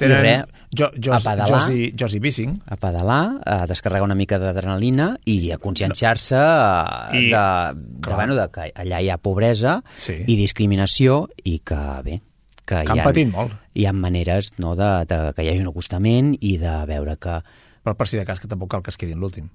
[0.00, 1.48] Tenen res, jo, jo, a pedalar.
[1.50, 2.54] Josi, Josi Bicing.
[2.66, 7.44] a pedalar, a descarregar una mica d'adrenalina i a conscienciar-se eh, I- de,
[8.00, 10.16] de, bueno, de que allà hi ha pobresa Sí.
[10.26, 12.20] i discriminació i que, bé,
[12.64, 13.52] que, Que hi ha, patit molt.
[13.74, 17.40] hi ha maneres no, de, de que hi hagi un acostament i de veure que
[17.84, 19.48] Però per si de cas que tampoc cal que es quedi en l'últim.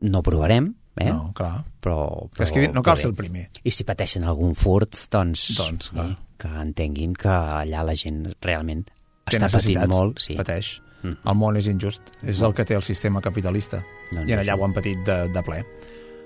[0.00, 1.06] no provarem, eh?
[1.10, 1.64] No, clar.
[1.80, 3.48] però, Que es però, no cal però ser el primer.
[3.64, 6.10] I si pateixen algun furt, doncs, Doncs, clar.
[6.10, 8.84] eh, que entenguin que allà la gent realment
[9.24, 10.22] Té està patint necessitats, molt.
[10.22, 10.36] Sí.
[10.38, 10.70] Pateix.
[11.02, 11.18] Mm.
[11.30, 12.14] El món és injust.
[12.22, 13.82] És el que té el sistema capitalista.
[14.12, 15.60] Doncs I en allà ho han patit de, de ple.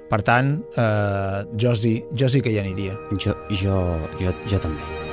[0.08, 2.96] Per tant, eh, jo, sí, jo sí que hi aniria.
[3.18, 3.82] Jo, jo,
[4.22, 5.07] jo, jo també.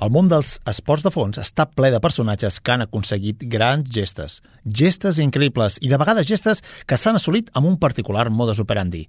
[0.00, 4.38] El món dels esports de fons està ple de personatges que han aconseguit grans gestes.
[4.64, 9.02] Gestes increïbles i de vegades gestes que s'han assolit amb un particular modus operandi.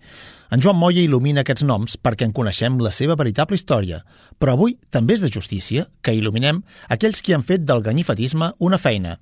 [0.52, 4.02] En Joan Moya il·lumina aquests noms perquè en coneixem la seva veritable història,
[4.36, 6.60] però avui també és de justícia que il·luminem
[6.92, 9.16] aquells qui han fet del ganyifatisme una feina,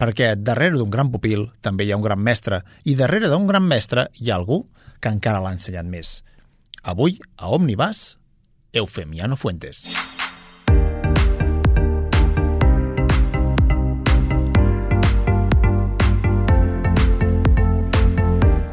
[0.00, 3.68] perquè darrere d'un gran pupil també hi ha un gran mestre i darrere d'un gran
[3.68, 4.62] mestre hi ha algú
[5.00, 6.22] que encara l'ha ensenyat més.
[6.80, 8.16] Avui, a Omnibus,
[8.72, 9.84] Eufemiano Fuentes.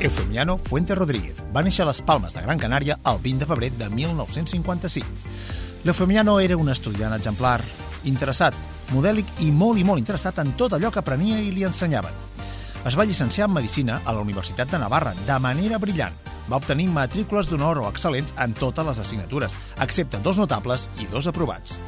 [0.08, 3.70] Eufemiano Fuente Rodríguez va néixer a les Palmes de Gran Canària el 20 de febrer
[3.76, 5.84] de 1955.
[5.84, 7.60] L'Eufemiano era un estudiant exemplar,
[8.08, 8.56] interessat,
[8.96, 12.15] modèlic i molt i molt interessat en tot allò que aprenia i li ensenyaven.
[12.88, 16.15] Es va llicenciar en Medicina a la Universitat de Navarra de manera brillant.
[16.48, 21.28] Va obtenir matrícules d'honor o excel·lents en totes les assignatures, excepte dos notables i dos
[21.28, 21.82] aprovats.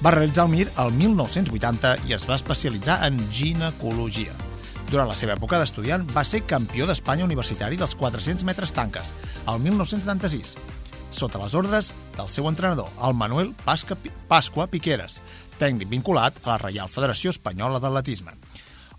[0.00, 4.47] Va realitzar el MIR el 1980 i es va especialitzar en ginecologia.
[4.88, 9.10] Durant la seva època d'estudiant va ser campió d'Espanya universitari dels 400 metres tanques,
[9.44, 10.54] el 1976,
[11.12, 13.98] sota les ordres del seu entrenador, el Manuel Pasca,
[14.30, 15.18] Pasqua Piqueras,
[15.60, 18.32] tècnic vinculat a la Reial Federació Espanyola d'Atletisme.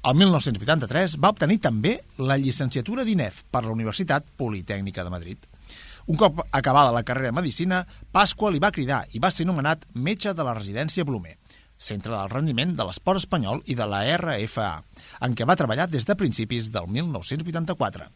[0.06, 5.50] El 1983 va obtenir també la llicenciatura d'INEF per la Universitat Politècnica de Madrid.
[6.06, 7.82] Un cop acabada la carrera de Medicina,
[8.14, 11.39] Pasqua li va cridar i va ser nomenat metge de la residència Blume,
[11.80, 14.70] centre del rendiment de l'esport espanyol i de la RFA,
[15.24, 18.08] en què va treballar des de principis del 1984.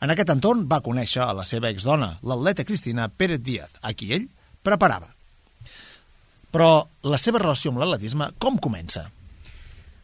[0.00, 4.10] En aquest entorn va conèixer a la seva exdona, l'atleta Cristina Pérez Díaz, a qui
[4.16, 4.26] ell
[4.64, 5.12] preparava.
[6.50, 9.04] Però la seva relació amb l'atletisme com comença?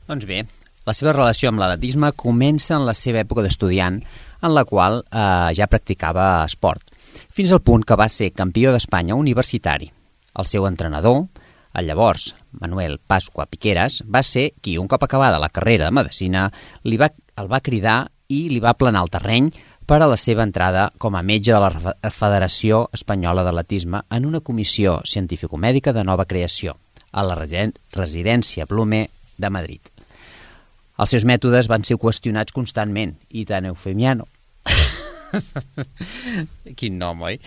[0.07, 0.45] Doncs bé,
[0.87, 3.99] la seva relació amb l'atletisme comença en la seva època d'estudiant,
[4.45, 6.85] en la qual eh, ja practicava esport,
[7.33, 9.91] fins al punt que va ser campió d'Espanya universitari.
[10.37, 11.25] El seu entrenador,
[11.77, 16.49] el llavors Manuel Pasqua Piqueras, va ser qui, un cop acabada la carrera de Medicina,
[16.85, 19.51] li va, el va cridar i li va planar el terreny
[19.87, 24.25] per a la seva entrada com a metge de la Fe- Federació Espanyola d'Atletisme en
[24.27, 26.75] una comissió científico-mèdica de nova creació
[27.13, 29.05] a la residència Blume
[29.39, 29.81] de Madrid.
[30.99, 34.25] Els seus mètodes van ser qüestionats constantment i tant Eufemiano
[36.77, 37.37] Quin nom, oi?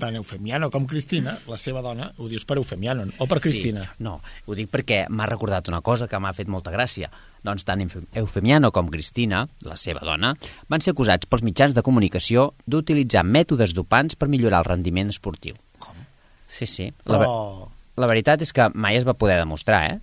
[0.00, 3.84] Tant Eufemiano com Cristina, la seva dona, ho dius per Eufemiano o per Cristina.
[3.84, 4.04] Sí.
[4.06, 7.10] No, ho dic perquè m'ha recordat una cosa que m'ha fet molta gràcia.
[7.44, 10.34] Doncs tant Eufemiano com Cristina, la seva dona,
[10.68, 15.58] van ser acusats pels mitjans de comunicació d'utilitzar mètodes dopants per millorar el rendiment esportiu.
[15.78, 16.06] Com?
[16.48, 16.90] Sí, sí.
[17.04, 17.20] Però...
[17.20, 19.98] La, la veritat és que mai es va poder demostrar, eh?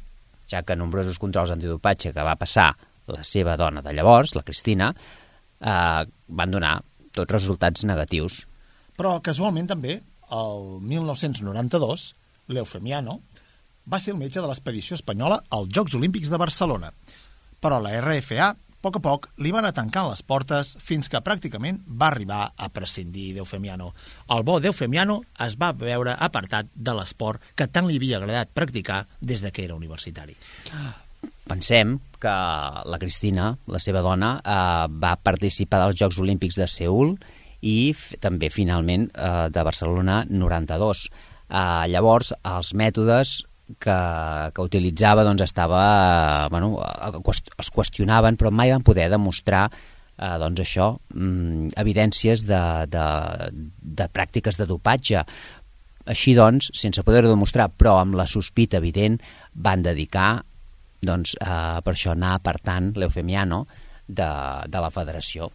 [0.48, 2.72] ja que nombrosos controls antidopatge que va passar
[3.12, 4.92] la seva dona de llavors, la Cristina,
[5.62, 6.78] eh, van donar
[7.16, 8.46] tots resultats negatius.
[8.98, 10.00] Però casualment també,
[10.34, 12.08] el 1992,
[12.50, 13.20] l'Eufemiano
[13.88, 16.92] va ser el metge de l'expedició espanyola als Jocs Olímpics de Barcelona.
[17.62, 21.22] Però la RFA, a poc a poc, li va anar tancant les portes fins que
[21.24, 23.94] pràcticament va arribar a prescindir d'Eufemiano.
[24.34, 29.06] El bo d'Eufemiano es va veure apartat de l'esport que tant li havia agradat practicar
[29.22, 30.36] des de que era universitari.
[31.48, 32.36] Pensem que
[32.92, 37.16] la Cristina, la seva dona, eh, va participar dels Jocs Olímpics de Seul
[37.62, 41.08] i també, finalment, eh, de Barcelona 92.
[41.50, 43.38] Eh, llavors, els mètodes
[43.80, 44.00] que,
[44.54, 45.84] que utilitzava doncs, estava,
[46.46, 46.76] eh, bueno,
[47.60, 49.68] es qüestionaven, però mai van poder demostrar
[50.18, 53.08] eh, doncs això, mm, evidències de, de,
[54.02, 55.24] de pràctiques de dopatge.
[56.08, 59.20] Així doncs, sense poder-ho demostrar, però amb la sospita evident,
[59.54, 60.38] van dedicar
[61.04, 63.66] doncs, eh, per això anar apartant l'Eufemiano
[64.08, 64.30] de,
[64.68, 65.52] de la federació.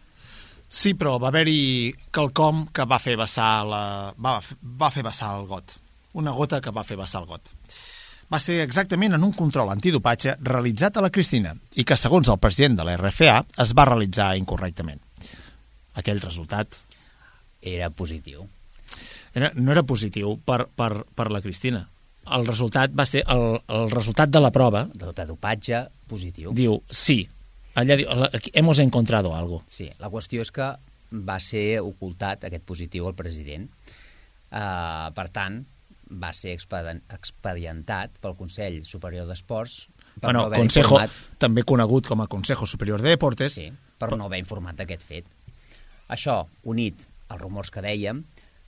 [0.73, 3.81] Sí, però va haver-hi quelcom que va fer vessar la...
[4.17, 4.39] va,
[4.81, 5.75] va fer vessar el got.
[6.17, 7.51] Una gota que va fer vessar el got.
[8.33, 12.39] Va ser exactament en un control antidopatge realitzat a la Cristina i que, segons el
[12.41, 15.03] president de la RFA, es va realitzar incorrectament.
[16.01, 16.79] Aquell resultat...
[17.61, 18.41] Era positiu.
[19.37, 21.83] Era, no era positiu per, per, per la Cristina.
[22.33, 23.45] El resultat va ser el,
[23.77, 24.87] el resultat de la prova.
[24.89, 26.51] De dopatge positiu.
[26.57, 27.21] Diu, sí,
[27.75, 28.09] allà diu,
[28.53, 29.63] hemos encontrado algo.
[29.67, 30.71] Sí, la qüestió és que
[31.13, 33.69] va ser ocultat aquest positiu al president.
[34.53, 35.63] Uh, per tant,
[36.13, 39.87] va ser expedientat pel Consell Superior d'Esports
[40.19, 41.15] per bueno, no Consejo, informat...
[41.41, 43.55] també conegut com a Consejo Superior de Deportes.
[43.57, 45.31] Sí, per no haver informat d'aquest fet.
[46.13, 48.21] Això, unit als rumors que dèiem,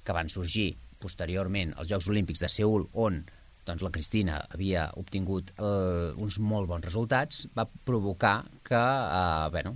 [0.06, 3.22] que van sorgir posteriorment als Jocs Olímpics de Seul, on
[3.66, 9.76] doncs, la Cristina havia obtingut eh, uns molt bons resultats, va provocar que, eh, bueno,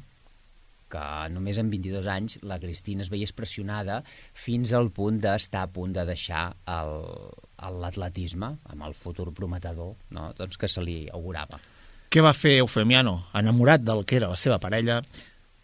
[0.90, 1.02] que
[1.34, 4.02] només en 22 anys la Cristina es veiés pressionada
[4.34, 10.32] fins al punt d'estar a punt de deixar l'atletisme amb el futur prometedor no?
[10.38, 11.62] doncs que se li augurava.
[12.10, 15.04] Què va fer Eufemiano, enamorat del que era la seva parella,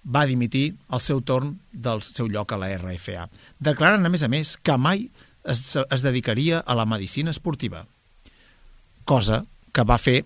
[0.06, 3.26] va dimitir al seu torn del seu lloc a la RFA,
[3.58, 5.08] declarant, a més a més, que mai
[5.42, 7.86] es, es dedicaria a la medicina esportiva.
[9.06, 9.44] Cosa
[9.76, 10.22] que va fer...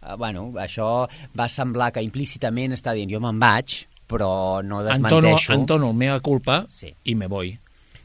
[0.00, 4.30] Uh, bueno, això va semblar que implícitament està dient jo me'n vaig, però
[4.66, 5.52] no desmenteixo...
[5.52, 6.92] Antono, Antono mea culpa sí.
[7.04, 7.52] i me voy.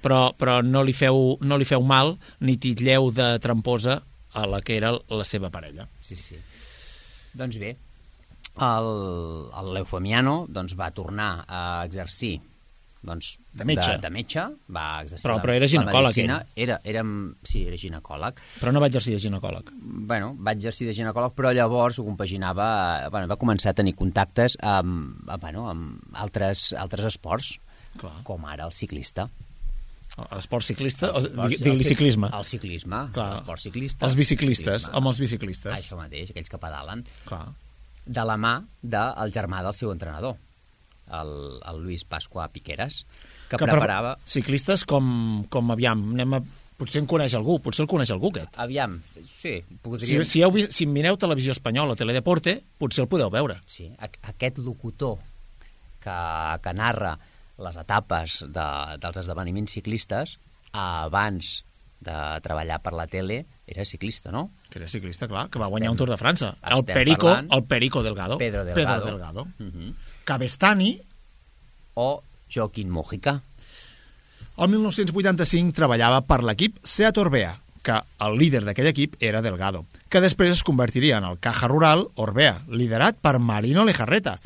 [0.06, 2.14] Però, però no, li feu, no li feu mal
[2.46, 4.02] ni titlleu de tramposa
[4.36, 5.88] a la que era la seva parella.
[6.04, 6.38] Sí, sí.
[7.36, 7.74] Doncs bé,
[8.56, 12.38] l'Eufemiano doncs, va tornar a exercir
[13.06, 13.88] doncs, de metge.
[13.94, 14.44] De, de metge,
[14.76, 16.40] va exercir però, però era ginecòleg, era.
[16.66, 17.04] era, era.
[17.46, 18.42] Sí, era ginecòleg.
[18.60, 19.72] Però no va exercir de ginecòleg.
[20.12, 22.68] Bueno, va exercir de ginecòleg, però llavors ho compaginava...
[23.14, 27.56] Bueno, va començar a tenir contactes amb, bueno, amb altres, altres esports,
[28.02, 28.16] Clar.
[28.28, 29.30] com ara el ciclista.
[30.16, 31.10] L'esport ciclista?
[31.12, 32.30] o digui ciclisme?
[32.32, 34.06] El ciclisme, l'esport ciclista.
[34.08, 34.98] Els biciclistes, ciclisme.
[34.98, 35.76] amb els biciclistes.
[35.76, 37.04] Això mateix, aquells que pedalen.
[37.28, 37.46] Clar.
[38.06, 38.54] De la mà
[38.96, 40.38] del germà del seu entrenador
[41.14, 43.04] el, el Lluís Pasqua Piqueras,
[43.50, 44.16] que, que preparava...
[44.26, 46.42] Ciclistes com, com aviam, anem a
[46.76, 48.58] potser en coneix algú, potser el coneix algú, aquest.
[48.62, 48.98] Aviam,
[49.30, 49.58] sí.
[49.84, 50.24] Podríem...
[50.26, 53.60] Si, si, heu vist, si mireu televisió espanyola Teledeporte, potser el podeu veure.
[53.70, 55.18] Sí, aquest locutor
[56.04, 56.18] que,
[56.64, 57.16] que narra
[57.64, 58.68] les etapes de,
[59.00, 60.36] dels esdeveniments ciclistes
[60.76, 61.62] abans
[62.06, 64.50] de treballar per la tele era ciclista, no?
[64.76, 66.50] Que era ciclista, clar, que va guanyar un Tour de França.
[66.68, 68.38] El Perico, el Perico Delgado.
[68.38, 68.76] Pedro Delgado.
[68.76, 69.42] Pedro Delgado.
[69.44, 69.72] Uh mhm.
[69.72, 69.94] -huh.
[70.26, 71.00] Cabestani
[71.94, 72.22] o
[72.54, 73.42] Joaquín Mojica.
[74.58, 80.20] El 1985 treballava per l'equip Seat Orbea, que el líder d'aquell equip era Delgado, que
[80.20, 84.42] després es convertiria en el Caja Rural Orbea, liderat per Marino Lejarreta,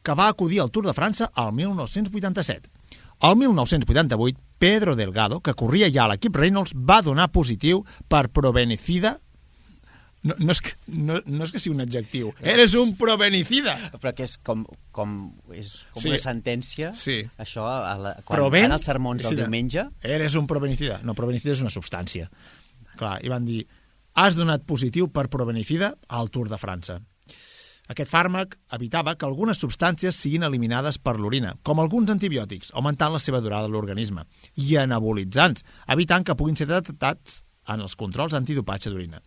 [0.00, 2.70] que va acudir al Tour de França al 1987.
[3.20, 9.18] El 1988, Pedro Delgado, que corria ja a l'equip Reynolds, va donar positiu per provenicida
[10.22, 12.30] no, no, és que, no, no és que sigui un adjectiu.
[12.46, 13.74] Eres un provenicida.
[13.98, 14.64] Però que és com,
[14.94, 15.16] com,
[15.50, 16.12] és com sí.
[16.12, 17.18] una sentència, sí.
[17.42, 18.70] això, a la, quan Proven...
[18.78, 19.88] els sermons del diumenge...
[20.06, 21.00] Eres un provenicida.
[21.06, 22.28] No, provenicida és una substància.
[23.00, 23.64] Clar, i van dir,
[24.14, 27.00] has donat positiu per provenicida al Tour de França.
[27.90, 33.20] Aquest fàrmac evitava que algunes substàncies siguin eliminades per l'orina, com alguns antibiòtics, augmentant la
[33.20, 34.22] seva durada a l'organisme,
[34.54, 37.42] i anabolitzants, evitant que puguin ser detectats
[37.74, 39.20] en els controls antidopatge d'orina.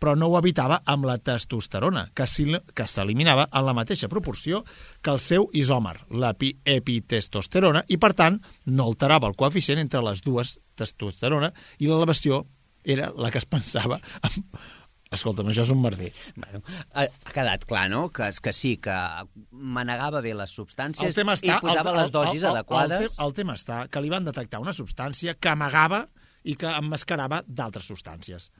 [0.00, 4.64] Però no ho evitava amb la testosterona, que s'eliminava en la mateixa proporció
[5.02, 10.56] que el seu isòmer, l'epitestosterona, i per tant no alterava el coeficient entre les dues
[10.80, 12.46] testosterona i l'elevació
[12.80, 14.00] era la que es pensava
[15.10, 16.12] Escolta'm, això és un merder.
[16.36, 16.60] Bueno,
[16.94, 18.94] ha, quedat clar, no?, que, que sí, que
[19.50, 23.08] manegava bé les substàncies està, i posava el, les dosis el, el, adequades.
[23.08, 26.04] El, te, el tema està que li van detectar una substància que amagava
[26.46, 28.52] i que emmascarava d'altres substàncies.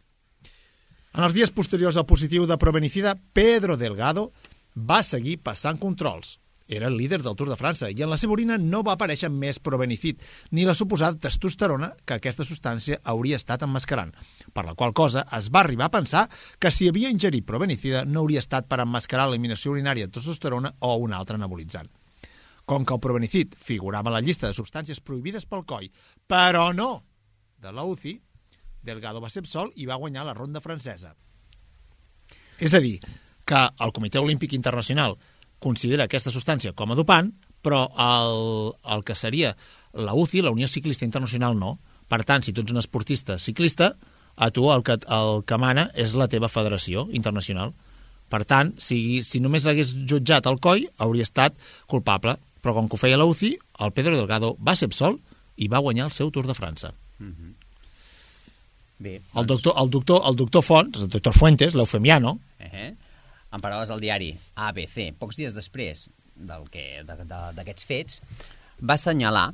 [1.14, 4.30] En els dies posteriors al positiu de provenicida, Pedro Delgado
[4.74, 6.38] va seguir passant controls
[6.70, 9.28] era el líder del Tour de França i en la seva orina no va aparèixer
[9.34, 10.20] més probenicid
[10.54, 14.12] ni la suposada testosterona que aquesta substància hauria estat emmascarant,
[14.54, 16.28] per la qual cosa es va arribar a pensar
[16.62, 20.94] que si havia ingerit probenicida no hauria estat per emmascarar l'eliminació urinària de testosterona o
[21.02, 21.90] un altre anabolitzant.
[22.64, 25.90] Com que el probenicid figurava en la llista de substàncies prohibides pel COI,
[26.30, 27.02] però no
[27.58, 28.14] de la UCI,
[28.82, 31.14] Delgado va ser absolt i va guanyar la ronda francesa.
[32.60, 32.98] És a dir,
[33.46, 35.16] que el Comitè Olímpic Internacional
[35.60, 39.54] considera aquesta substància com a dopant, però el, el que seria
[39.92, 41.78] la UCI, la Unió Ciclista Internacional, no.
[42.08, 43.94] Per tant, si tu ets un esportista ciclista,
[44.36, 47.74] a tu el que, el que mana és la teva federació internacional.
[48.30, 51.56] Per tant, si, si només hagués jutjat el COI, hauria estat
[51.90, 52.38] culpable.
[52.60, 53.54] Però com que ho feia la UCI,
[53.84, 55.20] el Pedro Delgado va ser absolt
[55.60, 56.92] i va guanyar el seu Tour de França.
[57.18, 57.59] Mm -hmm.
[59.00, 59.36] Bé, doncs...
[59.40, 62.90] el, doctor, el, doctor, el doctor Fons, el doctor Fuentes, l'eufemiano, uh -huh
[63.50, 66.06] en paraules del diari ABC, pocs dies després
[66.40, 68.20] d'aquests fets,
[68.80, 69.50] va assenyalar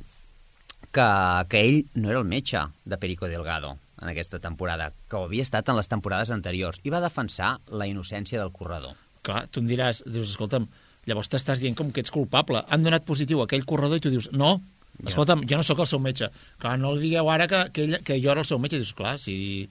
[0.93, 1.07] que,
[1.49, 5.45] que ell no era el metge de Perico Delgado en aquesta temporada, que ho havia
[5.45, 8.93] estat en les temporades anteriors, i va defensar la innocència del corredor.
[9.25, 10.67] Clar, tu em diràs, dius, escolta'm,
[11.09, 12.61] llavors t'estàs dient com que ets culpable.
[12.69, 14.59] Han donat positiu a aquell corredor i tu dius, no,
[15.05, 16.31] escolta'm, jo no sóc el seu metge.
[16.61, 18.79] Clar, no li digueu ara que, que, ell, que jo era el seu metge.
[18.81, 19.67] Dius, clar, si,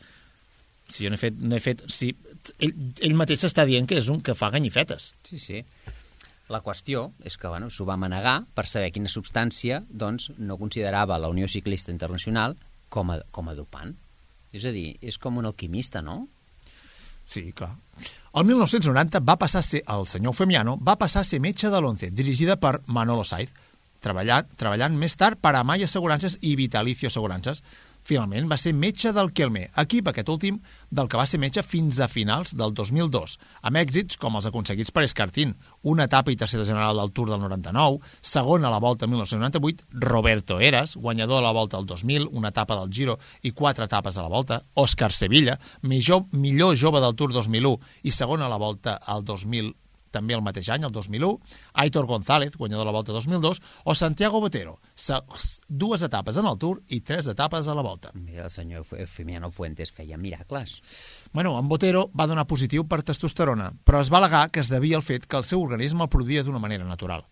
[0.88, 2.12] si jo no he fet, no he fet si
[2.62, 5.12] ell, ell mateix està dient que és un que fa ganyifetes.
[5.26, 5.64] Sí, sí.
[6.52, 11.18] La qüestió és que bueno, s'ho va manegar per saber quina substància doncs, no considerava
[11.18, 12.54] la Unió Ciclista Internacional
[12.88, 13.96] com a, com a dopant.
[14.54, 16.28] És a dir, és com un alquimista, no?
[17.26, 17.72] Sí, clar.
[18.38, 21.80] El 1990 va passar a ser, el senyor Femiano va passar a ser metge de
[21.82, 23.50] l'ONCE, dirigida per Manolo Saiz,
[24.04, 27.62] treballat, treballant més tard per Amai Assegurances i Vitalicio Assegurances,
[28.06, 30.60] Finalment va ser metge del Kelme, equip aquest últim
[30.94, 33.32] del que va ser metge fins a finals del 2002,
[33.66, 37.42] amb èxits com els aconseguits per Escartín, una etapa i tercera general del Tour del
[37.42, 42.52] 99, segona a la Volta 1998, Roberto Eras, guanyador a la Volta del 2000, una
[42.54, 47.18] etapa del Giro i quatre etapes a la Volta, Òscar Sevilla, millor, millor jove del
[47.18, 49.74] Tour 2001 i segona a la Volta al 2000
[50.16, 51.36] també el mateix any, el 2001,
[51.84, 54.78] Aitor González, guanyador de la Volta 2002, o Santiago Botero,
[55.68, 58.12] dues etapes en el Tour i tres etapes a la Volta.
[58.14, 60.80] Mira, el senyor Fimiano Fuentes feia miracles.
[61.32, 64.96] Bueno, en Botero va donar positiu per testosterona, però es va alegar que es devia
[64.96, 67.26] al fet que el seu organisme el produïa d'una manera natural.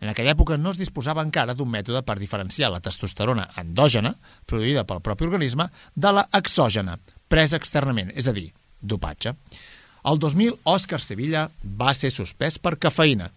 [0.00, 4.14] En aquella època no es disposava encara d'un mètode per diferenciar la testosterona endògena,
[4.46, 6.96] produïda pel propi organisme, de la exògena,
[7.28, 8.48] presa externament, és a dir,
[8.80, 9.36] dopatge.
[10.08, 11.48] El 2000, Òscar Sevilla
[11.80, 13.28] va ser suspès per cafeïna.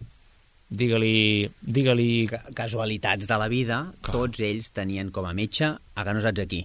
[0.74, 1.50] Digue-li...
[1.60, 2.08] Digue-li...
[2.56, 4.14] Casualitats de la vida, Clar.
[4.16, 6.62] tots ells tenien com a metge, a que no saps aquí,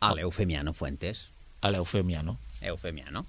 [0.00, 1.24] a l'Eufemiano Fuentes.
[1.64, 2.36] A l'Eufemiano.
[2.60, 3.24] Eufemiano.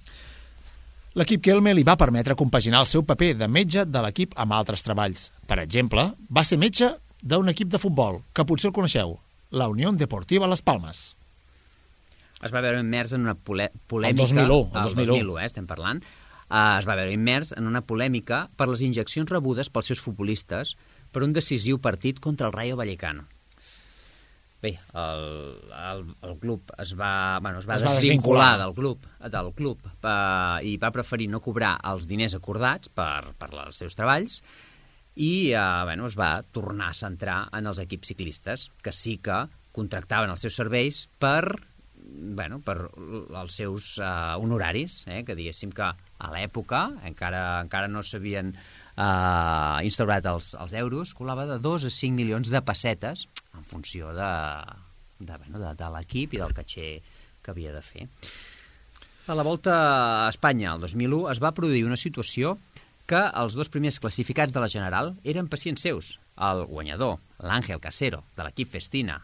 [1.16, 4.84] L'equip Kelme li va permetre compaginar el seu paper de metge de l'equip amb altres
[4.84, 5.30] treballs.
[5.48, 6.88] Per exemple, va ser metge
[7.20, 9.18] d'un equip de futbol, que potser el coneixeu,
[9.52, 11.12] la Unió Deportiva Las Palmes
[12.42, 13.80] es va veure immers en una polèmica...
[13.98, 14.58] El 2001.
[14.74, 16.02] El 2001, 2001 eh, estem parlant.
[16.52, 20.74] Uh, es va veure immers en una polèmica per les injeccions rebudes pels seus futbolistes
[21.12, 23.24] per un decisiu partit contra el Rayo Vallecano.
[24.62, 25.24] Bé, el,
[25.74, 29.88] el, el club es va, bueno, es va, es va desvincular, del club, del club
[29.88, 34.38] uh, i va preferir no cobrar els diners acordats per, per els seus treballs
[35.18, 39.40] i uh, bueno, es va tornar a centrar en els equips ciclistes, que sí que
[39.74, 41.42] contractaven els seus serveis per
[42.12, 48.04] bueno, per els seus uh, honoraris, eh, que diguéssim que a l'època encara, encara no
[48.06, 53.66] s'havien uh, instaurat els, els euros, colava de 2 a 5 milions de pessetes en
[53.68, 54.32] funció de,
[55.18, 56.88] de, bueno, de, de l'equip i del caché
[57.42, 58.08] que havia de fer.
[59.30, 59.74] A la volta
[60.26, 62.56] a Espanya, el 2001, es va produir una situació
[63.06, 66.16] que els dos primers classificats de la General eren pacients seus.
[66.38, 69.20] El guanyador, l'Àngel Casero, de l'equip Festina,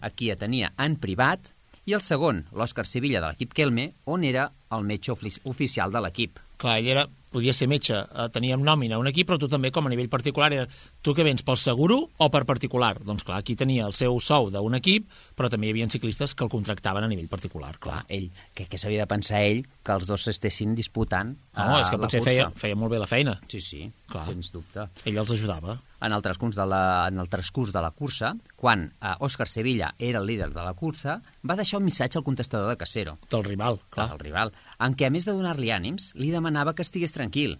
[0.00, 1.52] a qui atenia en privat,
[1.88, 4.42] i el segon, l'Òscar Sevilla de l'equip Kelme, on era
[4.76, 6.36] el metge ofici oficial de l'equip.
[6.60, 9.86] Clar, ell era, podia ser metge, eh, teníem nòmina un equip, però tu també, com
[9.86, 10.68] a nivell particular, era
[11.02, 12.98] tu que vens pel seguro o per particular?
[13.04, 16.44] Doncs clar, aquí tenia el seu sou d'un equip, però també hi havia ciclistes que
[16.44, 17.76] el contractaven a nivell particular.
[17.78, 21.80] Clar, ell, què, què s'havia de pensar ell que els dos s'estessin disputant No, eh,
[21.82, 22.30] és que potser cursa?
[22.30, 23.38] feia, feia molt bé la feina.
[23.48, 24.24] Sí, sí, Clar.
[24.24, 24.88] sens dubte.
[25.04, 25.78] Ell els ajudava.
[26.00, 29.94] En el transcurs de la, en el transcurs de la cursa, quan eh, Òscar Sevilla
[29.98, 33.42] era el líder de la cursa, va deixar un missatge al contestador de Casero, Del
[33.42, 34.06] rival, clar.
[34.06, 34.12] clar.
[34.14, 37.58] el rival, en què, a més de donar-li ànims, li demanava que estigués tranquil,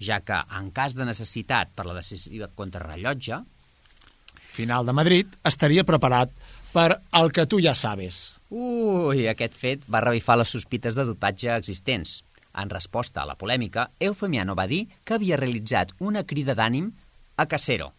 [0.00, 3.44] ja que, en cas de necessitat per la decisiva contrarrellotge,
[4.56, 6.30] Final de Madrid estaria preparat
[6.72, 8.36] per el que tu ja sabes.
[8.48, 12.22] Ui, aquest fet va revifar les sospites de dopatge existents.
[12.56, 16.88] En resposta a la polèmica, Eufemiano va dir que havia realitzat una crida d'ànim
[17.36, 17.90] a Casero,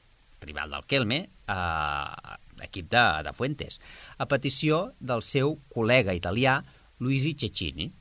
[0.41, 2.35] rival del Kelme, eh,
[2.65, 3.77] equip de, de Fuentes,
[4.17, 6.57] a petició del seu col·lega italià
[6.97, 7.91] Luigi Cecchini,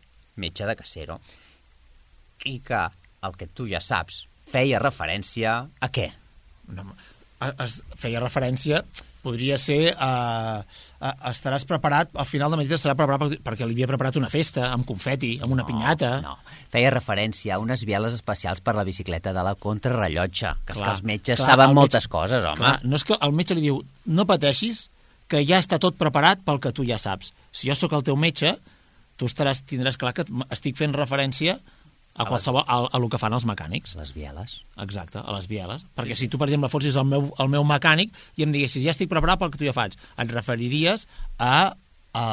[0.40, 1.20] metge de Casero,
[2.46, 2.84] i que,
[3.26, 6.08] el que tu ja saps, feia referència a què?
[6.72, 6.86] No,
[7.62, 8.80] es feia referència
[9.26, 10.60] podria ser uh,
[11.26, 14.68] estaràs preparat, al final de Madrid estarà preparat per- perquè li havia preparat una festa
[14.70, 16.36] amb confeti, amb una pinyata No,
[16.70, 20.90] feia referència a unes bieles especials per la bicicleta de la contrarrellotge, que és que
[20.92, 22.60] els metges clar, saben el moltes metge- coses, home.
[22.62, 24.84] clar, no és que el metge li diu no pateixis,
[25.26, 28.14] que ja està tot preparat pel que tu ja saps si jo sóc el teu
[28.16, 28.54] metge,
[29.18, 30.24] tu estaràs, tindràs clar que
[30.54, 31.75] estic fent referència a,
[32.16, 34.60] A qualsevol, a, a lo que fan els mecànics Les bieles.
[34.80, 35.84] Exacte, a les bieles.
[35.96, 38.94] Perquè si tu, per exemple, fossis el meu, el meu mecànic i em diguessis, ja
[38.94, 41.04] estic preparat pel que tu ja faig, et referiries
[41.38, 41.74] a,
[42.16, 42.24] a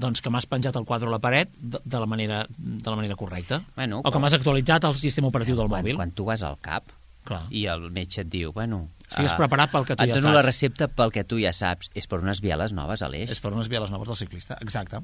[0.00, 2.96] doncs que m'has penjat el quadre a la paret de, de, la, manera, de la
[2.96, 3.60] manera correcta.
[3.76, 5.96] Bueno, o que quan- m'has actualitzat el sistema operatiu del quan, mòbil.
[6.00, 6.88] Quan tu vas al CAP
[7.28, 7.44] Clar.
[7.54, 8.88] i el metge et diu, bueno...
[9.04, 10.48] Estigues eh, preparat pel que tu et ja dono la saps.
[10.48, 11.90] recepta pel que tu ja saps.
[11.94, 13.30] És per unes bieles noves, Aleix.
[13.30, 14.98] És per unes bieles noves del ciclista, exacte.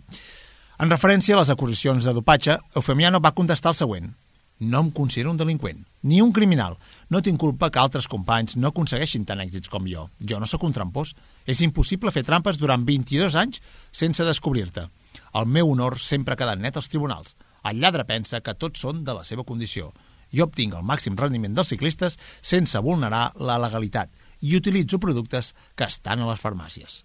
[0.81, 4.07] En referència a les acusacions de dopatge, Eufemiano va contestar el següent.
[4.73, 6.79] No em considero un delinqüent, ni un criminal.
[7.13, 10.07] No tinc culpa que altres companys no aconsegueixin tant èxits com jo.
[10.25, 11.13] Jo no sóc un trampós.
[11.45, 13.61] És impossible fer trampes durant 22 anys
[13.93, 14.87] sense descobrir-te.
[15.37, 17.37] El meu honor sempre ha quedat net als tribunals.
[17.69, 19.93] El lladre pensa que tots són de la seva condició.
[20.33, 24.09] Jo obtinc el màxim rendiment dels ciclistes sense vulnerar la legalitat
[24.41, 27.03] i utilitzo productes que estan a les farmàcies.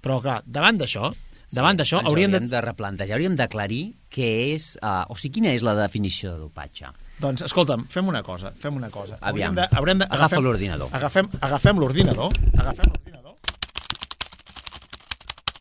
[0.00, 1.12] Però, clar, davant d'això,
[1.56, 2.36] davant d'això ens hauríem de...
[2.40, 3.82] hauríem de replantejar, hauríem d'aclarir
[4.12, 4.72] què és...
[4.82, 6.90] Uh, o sigui, quina és la definició de dopatge?
[7.20, 9.18] Doncs, escolta'm, fem una cosa, fem una cosa.
[9.20, 9.52] Aviam.
[9.52, 10.88] Hauríem de, haurem de, Agafa agafem- l'ordinador.
[10.96, 13.34] Agafem, agafem l'ordinador, agafem l'ordinador,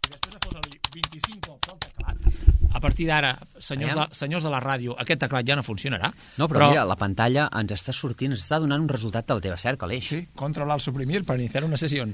[0.06, 2.30] i després de fotre-li 25 cops al teclat,
[2.70, 4.08] a partir d'ara, senyors, Aviam.
[4.14, 6.12] de, senyors de la ràdio, aquest teclat ja no funcionarà.
[6.38, 9.40] No, però, però mira, la pantalla ens està sortint, ens està donant un resultat de
[9.40, 10.08] la teva cerca, Aleix.
[10.14, 12.06] Sí, controlar el suprimir per iniciar una sessió.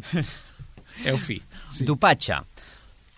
[1.11, 1.35] Eufi.
[1.75, 1.83] Sí.
[1.85, 2.37] Dopatge.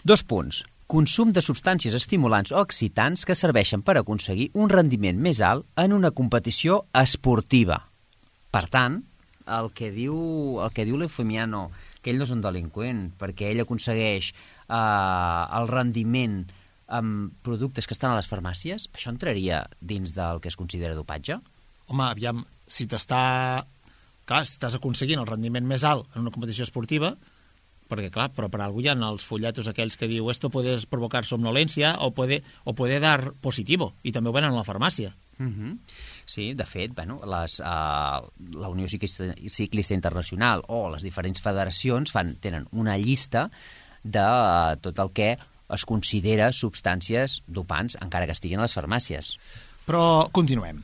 [0.03, 0.63] Dos punts.
[0.87, 5.95] Consum de substàncies estimulants o excitants que serveixen per aconseguir un rendiment més alt en
[5.95, 7.81] una competició esportiva.
[8.53, 9.01] Per tant,
[9.47, 10.15] el que diu,
[10.63, 11.67] el que diu l'Eufemiano,
[12.01, 14.77] que ell no és un delinqüent, perquè ell aconsegueix eh,
[15.59, 16.39] el rendiment
[16.87, 21.39] amb productes que estan a les farmàcies, això entraria dins del que es considera dopatge?
[21.87, 23.65] Home, aviam, si t'està...
[24.27, 27.13] Clar, si estàs aconseguint el rendiment més alt en una competició esportiva,
[27.89, 31.23] perquè, clar, però per algú hi ha els folletos aquells que diu esto puede provocar
[31.25, 35.13] somnolencia o puede, o puede dar positivo, i també ho venen a la farmàcia.
[35.37, 35.77] Mm -hmm.
[36.25, 38.19] Sí, de fet, bueno, les, uh,
[38.59, 43.49] la Unió Ciclista, Ciclista Internacional o les diferents federacions fan, tenen una llista
[44.03, 45.37] de uh, tot el que
[45.69, 49.37] es considera substàncies dopants, encara que estiguin a les farmàcies.
[49.87, 50.83] Però continuem.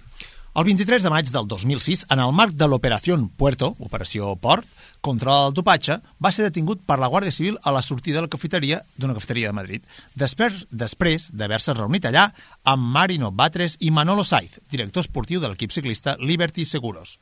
[0.54, 4.68] El 23 de maig del 2006, en el marc de l'Operació Puerto, Operació Port,
[5.02, 8.30] contra el dopatge, va ser detingut per la Guàrdia Civil a la sortida de la
[8.30, 12.28] cafeteria d'una cafeteria de Madrid, després després d'haver-se reunit allà
[12.70, 17.18] amb Marino Batres i Manolo Saiz, director esportiu de l'equip ciclista Liberty Seguros.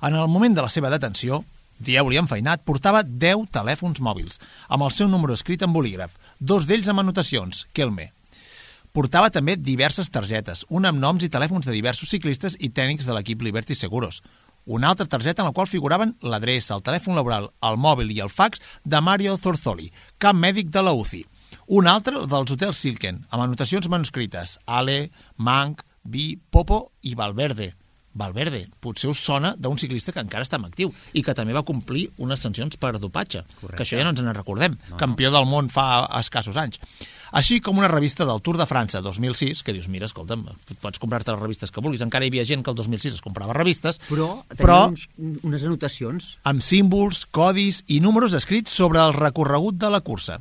[0.00, 1.42] En el moment de la seva detenció,
[1.82, 6.86] dieu-li enfeinat, portava 10 telèfons mòbils, amb el seu número escrit en bolígraf, dos d'ells
[6.86, 8.12] amb anotacions, Kelme.
[8.94, 13.16] Portava també diverses targetes, una amb noms i telèfons de diversos ciclistes i tècnics de
[13.16, 14.20] l'equip Liberty Seguros.
[14.70, 18.30] Una altra targeta en la qual figuraven l'adreça, el telèfon laboral, el mòbil i el
[18.30, 19.90] fax de Mario Zorzoli,
[20.22, 21.24] cap mèdic de la UCI.
[21.74, 25.10] Una altra dels hotels Silken, amb anotacions manuscrites Ale,
[25.42, 27.72] Manc, Vi, Popo i Valverde.
[28.14, 31.64] Valverde, potser us sona d'un ciclista que encara està en actiu i que també va
[31.66, 33.76] complir unes sancions per dopatge, Correcte.
[33.76, 34.96] que això ja no ens en recordem, No, no.
[34.96, 36.78] campió del món fa escassos anys.
[37.34, 40.44] Així com una revista del Tour de França 2006, que dius, mira, escolta'm,
[40.80, 43.52] pots comprar-te les revistes que vulguis, encara hi havia gent que el 2006 es comprava
[43.58, 45.08] revistes, Però tenia però uns,
[45.42, 46.38] unes anotacions.
[46.44, 50.38] amb símbols, codis i números escrits sobre el recorregut de la cursa.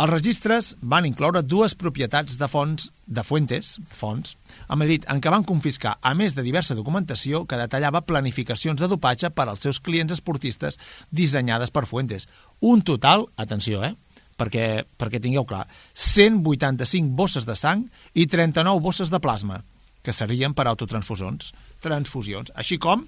[0.00, 4.30] Els registres van incloure dues propietats de fons de Fuentes, fons,
[4.64, 8.88] a Madrid, en què van confiscar, a més de diversa documentació que detallava planificacions de
[8.88, 10.78] dopatge per als seus clients esportistes
[11.10, 12.30] dissenyades per Fuentes.
[12.64, 13.92] Un total, atenció, eh,
[14.40, 17.84] perquè, perquè tingueu clar, 185 bosses de sang
[18.14, 19.58] i 39 bosses de plasma,
[20.00, 21.52] que serien per autotransfusions,
[21.84, 23.04] transfusions, així com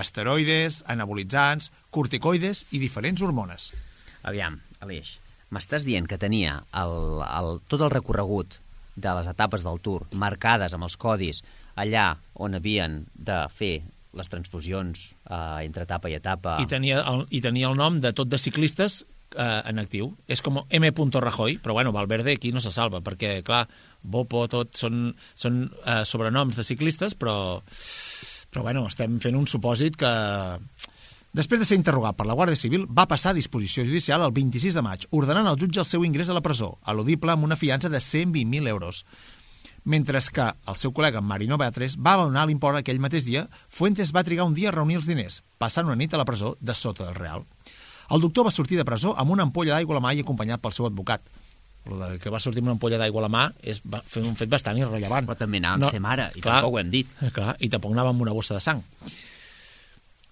[0.00, 3.74] esteroides, anabolitzants, corticoides i diferents hormones.
[4.24, 5.18] Aviam, Aleix,
[5.52, 8.60] m'estàs dient que tenia el, el, tot el recorregut
[8.94, 11.42] de les etapes del Tour marcades amb els codis
[11.74, 13.74] allà on havien de fer
[14.14, 16.58] les transfusions eh, entre etapa i etapa.
[16.62, 19.02] I tenia, el, I tenia el nom de tot de ciclistes
[19.34, 20.12] eh, en actiu.
[20.30, 20.90] És com M.
[20.94, 23.66] Rajoy, però bueno, Valverde aquí no se salva, perquè, clar,
[24.02, 27.60] Bopo, tot, són, són eh, sobrenoms de ciclistes, però,
[28.50, 30.12] però bueno, estem fent un supòsit que
[31.34, 34.76] Després de ser interrogat per la Guàrdia Civil, va passar a disposició judicial el 26
[34.76, 37.90] de maig, ordenant al jutge el seu ingrés a la presó, al·ludible amb una fiança
[37.90, 39.02] de 120.000 euros.
[39.84, 44.22] Mentre que el seu col·lega Marino Beatres va abonar l'import aquell mateix dia, Fuentes va
[44.22, 47.04] trigar un dia a reunir els diners, passant una nit a la presó de sota
[47.08, 47.42] del Real.
[48.14, 50.62] El doctor va sortir de presó amb una ampolla d'aigua a la mà i acompanyat
[50.62, 51.26] pel seu advocat.
[51.90, 53.82] Lo de que va sortir amb una ampolla d'aigua a la mà és
[54.22, 55.26] un fet bastant irrellevant.
[55.26, 57.14] Però també anàvem no, ser mare, i clar, tampoc ho hem dit.
[57.34, 58.86] Clar, i tampoc anàvem amb una bossa de sang.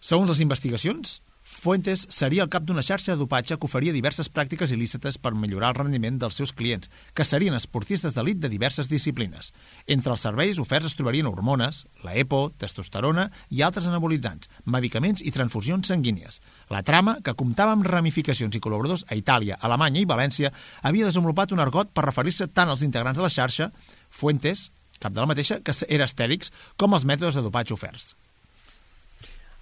[0.03, 4.72] Segons les investigacions, Fuentes seria el cap d'una xarxa de dopatge que oferia diverses pràctiques
[4.74, 9.53] il·lícites per millorar el rendiment dels seus clients, que serien esportistes d'elit de diverses disciplines.
[9.86, 15.34] Entre els serveis oferts es trobarien hormones, la EPO, testosterona i altres anabolitzants, medicaments i
[15.34, 16.40] transfusions sanguínies.
[16.70, 20.50] La trama, que comptava amb ramificacions i col·laboradors a Itàlia, Alemanya i València,
[20.82, 23.70] havia desenvolupat un argot per referir-se tant als integrants de la xarxa,
[24.11, 24.66] Fuentes,
[24.98, 28.16] cap de la mateixa, que era estèrics, com als mètodes de dopatge oferts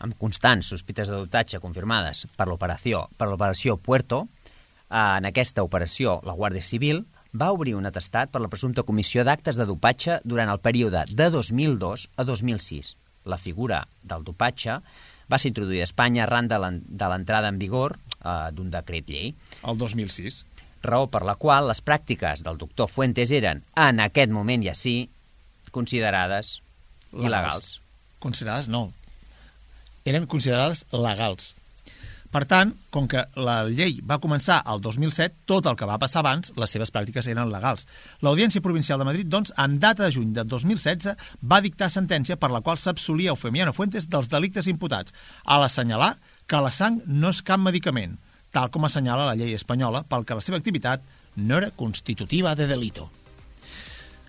[0.00, 4.26] amb constants sospites de dotatge confirmades per l'operació per l'operació Puerto,
[4.88, 9.22] eh, en aquesta operació la Guàrdia Civil va obrir un atestat per la presumpta comissió
[9.24, 12.94] d'actes de dopatge durant el període de 2002 a 2006.
[13.30, 14.80] La figura del dopatge
[15.30, 19.34] va ser introduïda a Espanya arran de l'entrada en vigor eh, d'un decret llei.
[19.62, 20.44] El 2006.
[20.82, 25.10] Raó per la qual les pràctiques del doctor Fuentes eren, en aquest moment ja sí,
[25.70, 26.58] considerades
[27.12, 27.26] Legals.
[27.26, 27.68] il·legals.
[28.20, 28.88] Considerades no,
[30.04, 31.54] eren considerades legals.
[32.30, 36.20] Per tant, com que la llei va començar el 2007, tot el que va passar
[36.22, 37.88] abans, les seves pràctiques eren legals.
[38.22, 41.10] L'Audiència Provincial de Madrid, doncs, en data de juny de 2016,
[41.42, 46.14] va dictar sentència per la qual s'absolia Eufemiano Fuentes dels delictes imputats, a l'assenyalar
[46.46, 48.14] que la sang no és cap medicament,
[48.54, 51.02] tal com assenyala la llei espanyola, pel que la seva activitat
[51.34, 53.10] no era constitutiva de delito.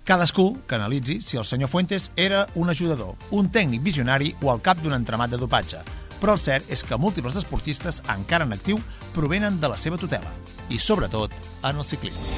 [0.04, 4.62] Cadascú que analitzi si el senyor Fuentes era un ajudador, un tècnic visionari o el
[4.66, 5.84] cap d'un entramat de dopatge.
[6.22, 8.82] Però el cert és que múltiples esportistes encara en actiu
[9.14, 10.34] provenen de la seva tutela,
[10.70, 12.30] i sobretot en el ciclisme.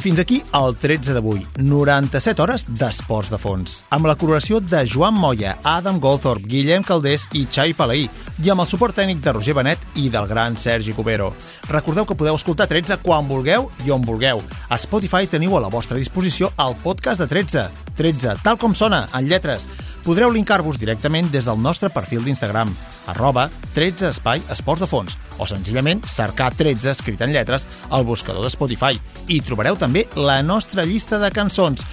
[0.00, 5.12] Fins aquí el 13 d'avui, 97 hores d'esports de fons, amb la coloració de Joan
[5.12, 8.06] Moya, Adam Goldthorpe, Guillem Caldés i Xavi Palaí,
[8.40, 11.34] i amb el suport tècnic de Roger Benet i del gran Sergi Cubero.
[11.68, 14.40] Recordeu que podeu escoltar 13 quan vulgueu i on vulgueu.
[14.70, 17.68] A Spotify teniu a la vostra disposició el podcast de 13,
[18.00, 19.68] 13, tal com sona, en lletres.
[20.00, 22.72] Podreu linkar-vos directament des del nostre perfil d'Instagram,
[23.12, 28.44] arroba 13 espai esports de fons o senzillament cercar 13 escrit en lletres al buscador
[28.44, 31.84] de Spotify i trobareu també la nostra llista de cançons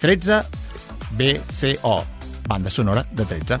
[0.00, 0.42] 13
[1.18, 1.96] BCO,
[2.46, 3.58] banda sonora de 13.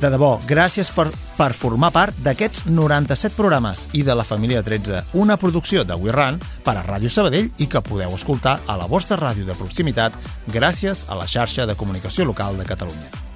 [0.00, 5.02] De debò, gràcies per, per formar part d'aquests 97 programes i de la família 13,
[5.20, 8.88] una producció de We Run per a Ràdio Sabadell i que podeu escoltar a la
[8.88, 10.16] vostra ràdio de proximitat
[10.48, 13.29] gràcies a la xarxa de comunicació local de Catalunya.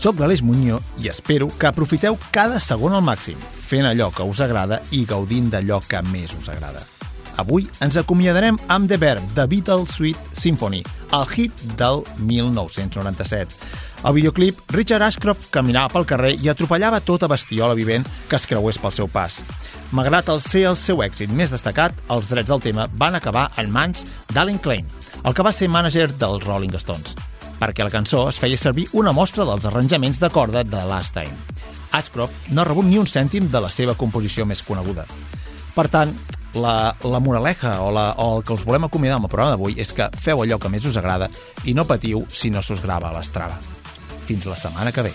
[0.00, 4.40] Soc l'Aleix Muñoz i espero que aprofiteu cada segon al màxim, fent allò que us
[4.40, 6.80] agrada i gaudint d'allò que més us agrada.
[7.36, 10.80] Avui ens acomiadarem amb The Verb, de Beatles Sweet Symphony,
[11.12, 13.52] el hit del 1997.
[14.08, 18.80] Al videoclip, Richard Ashcroft caminava pel carrer i atropellava tota bestiola vivent que es creués
[18.80, 19.42] pel seu pas.
[19.92, 23.68] Malgrat el ser el seu èxit més destacat, els drets del tema van acabar en
[23.68, 24.88] mans d'Alan Klein,
[25.26, 27.20] el que va ser mànager dels Rolling Stones
[27.60, 31.36] perquè la cançó es feia servir una mostra dels arranjaments de corda de Last Time.
[31.92, 35.04] Ashcroft no ha rebut ni un cèntim de la seva composició més coneguda.
[35.74, 36.14] Per tant,
[36.54, 39.76] la, la moraleja o, la, o el que us volem acomiadar amb el programa d'avui
[39.78, 41.30] és que feu allò que més us agrada
[41.64, 43.60] i no patiu si no s'us grava a l'estrava.
[44.26, 45.14] Fins la setmana que ve.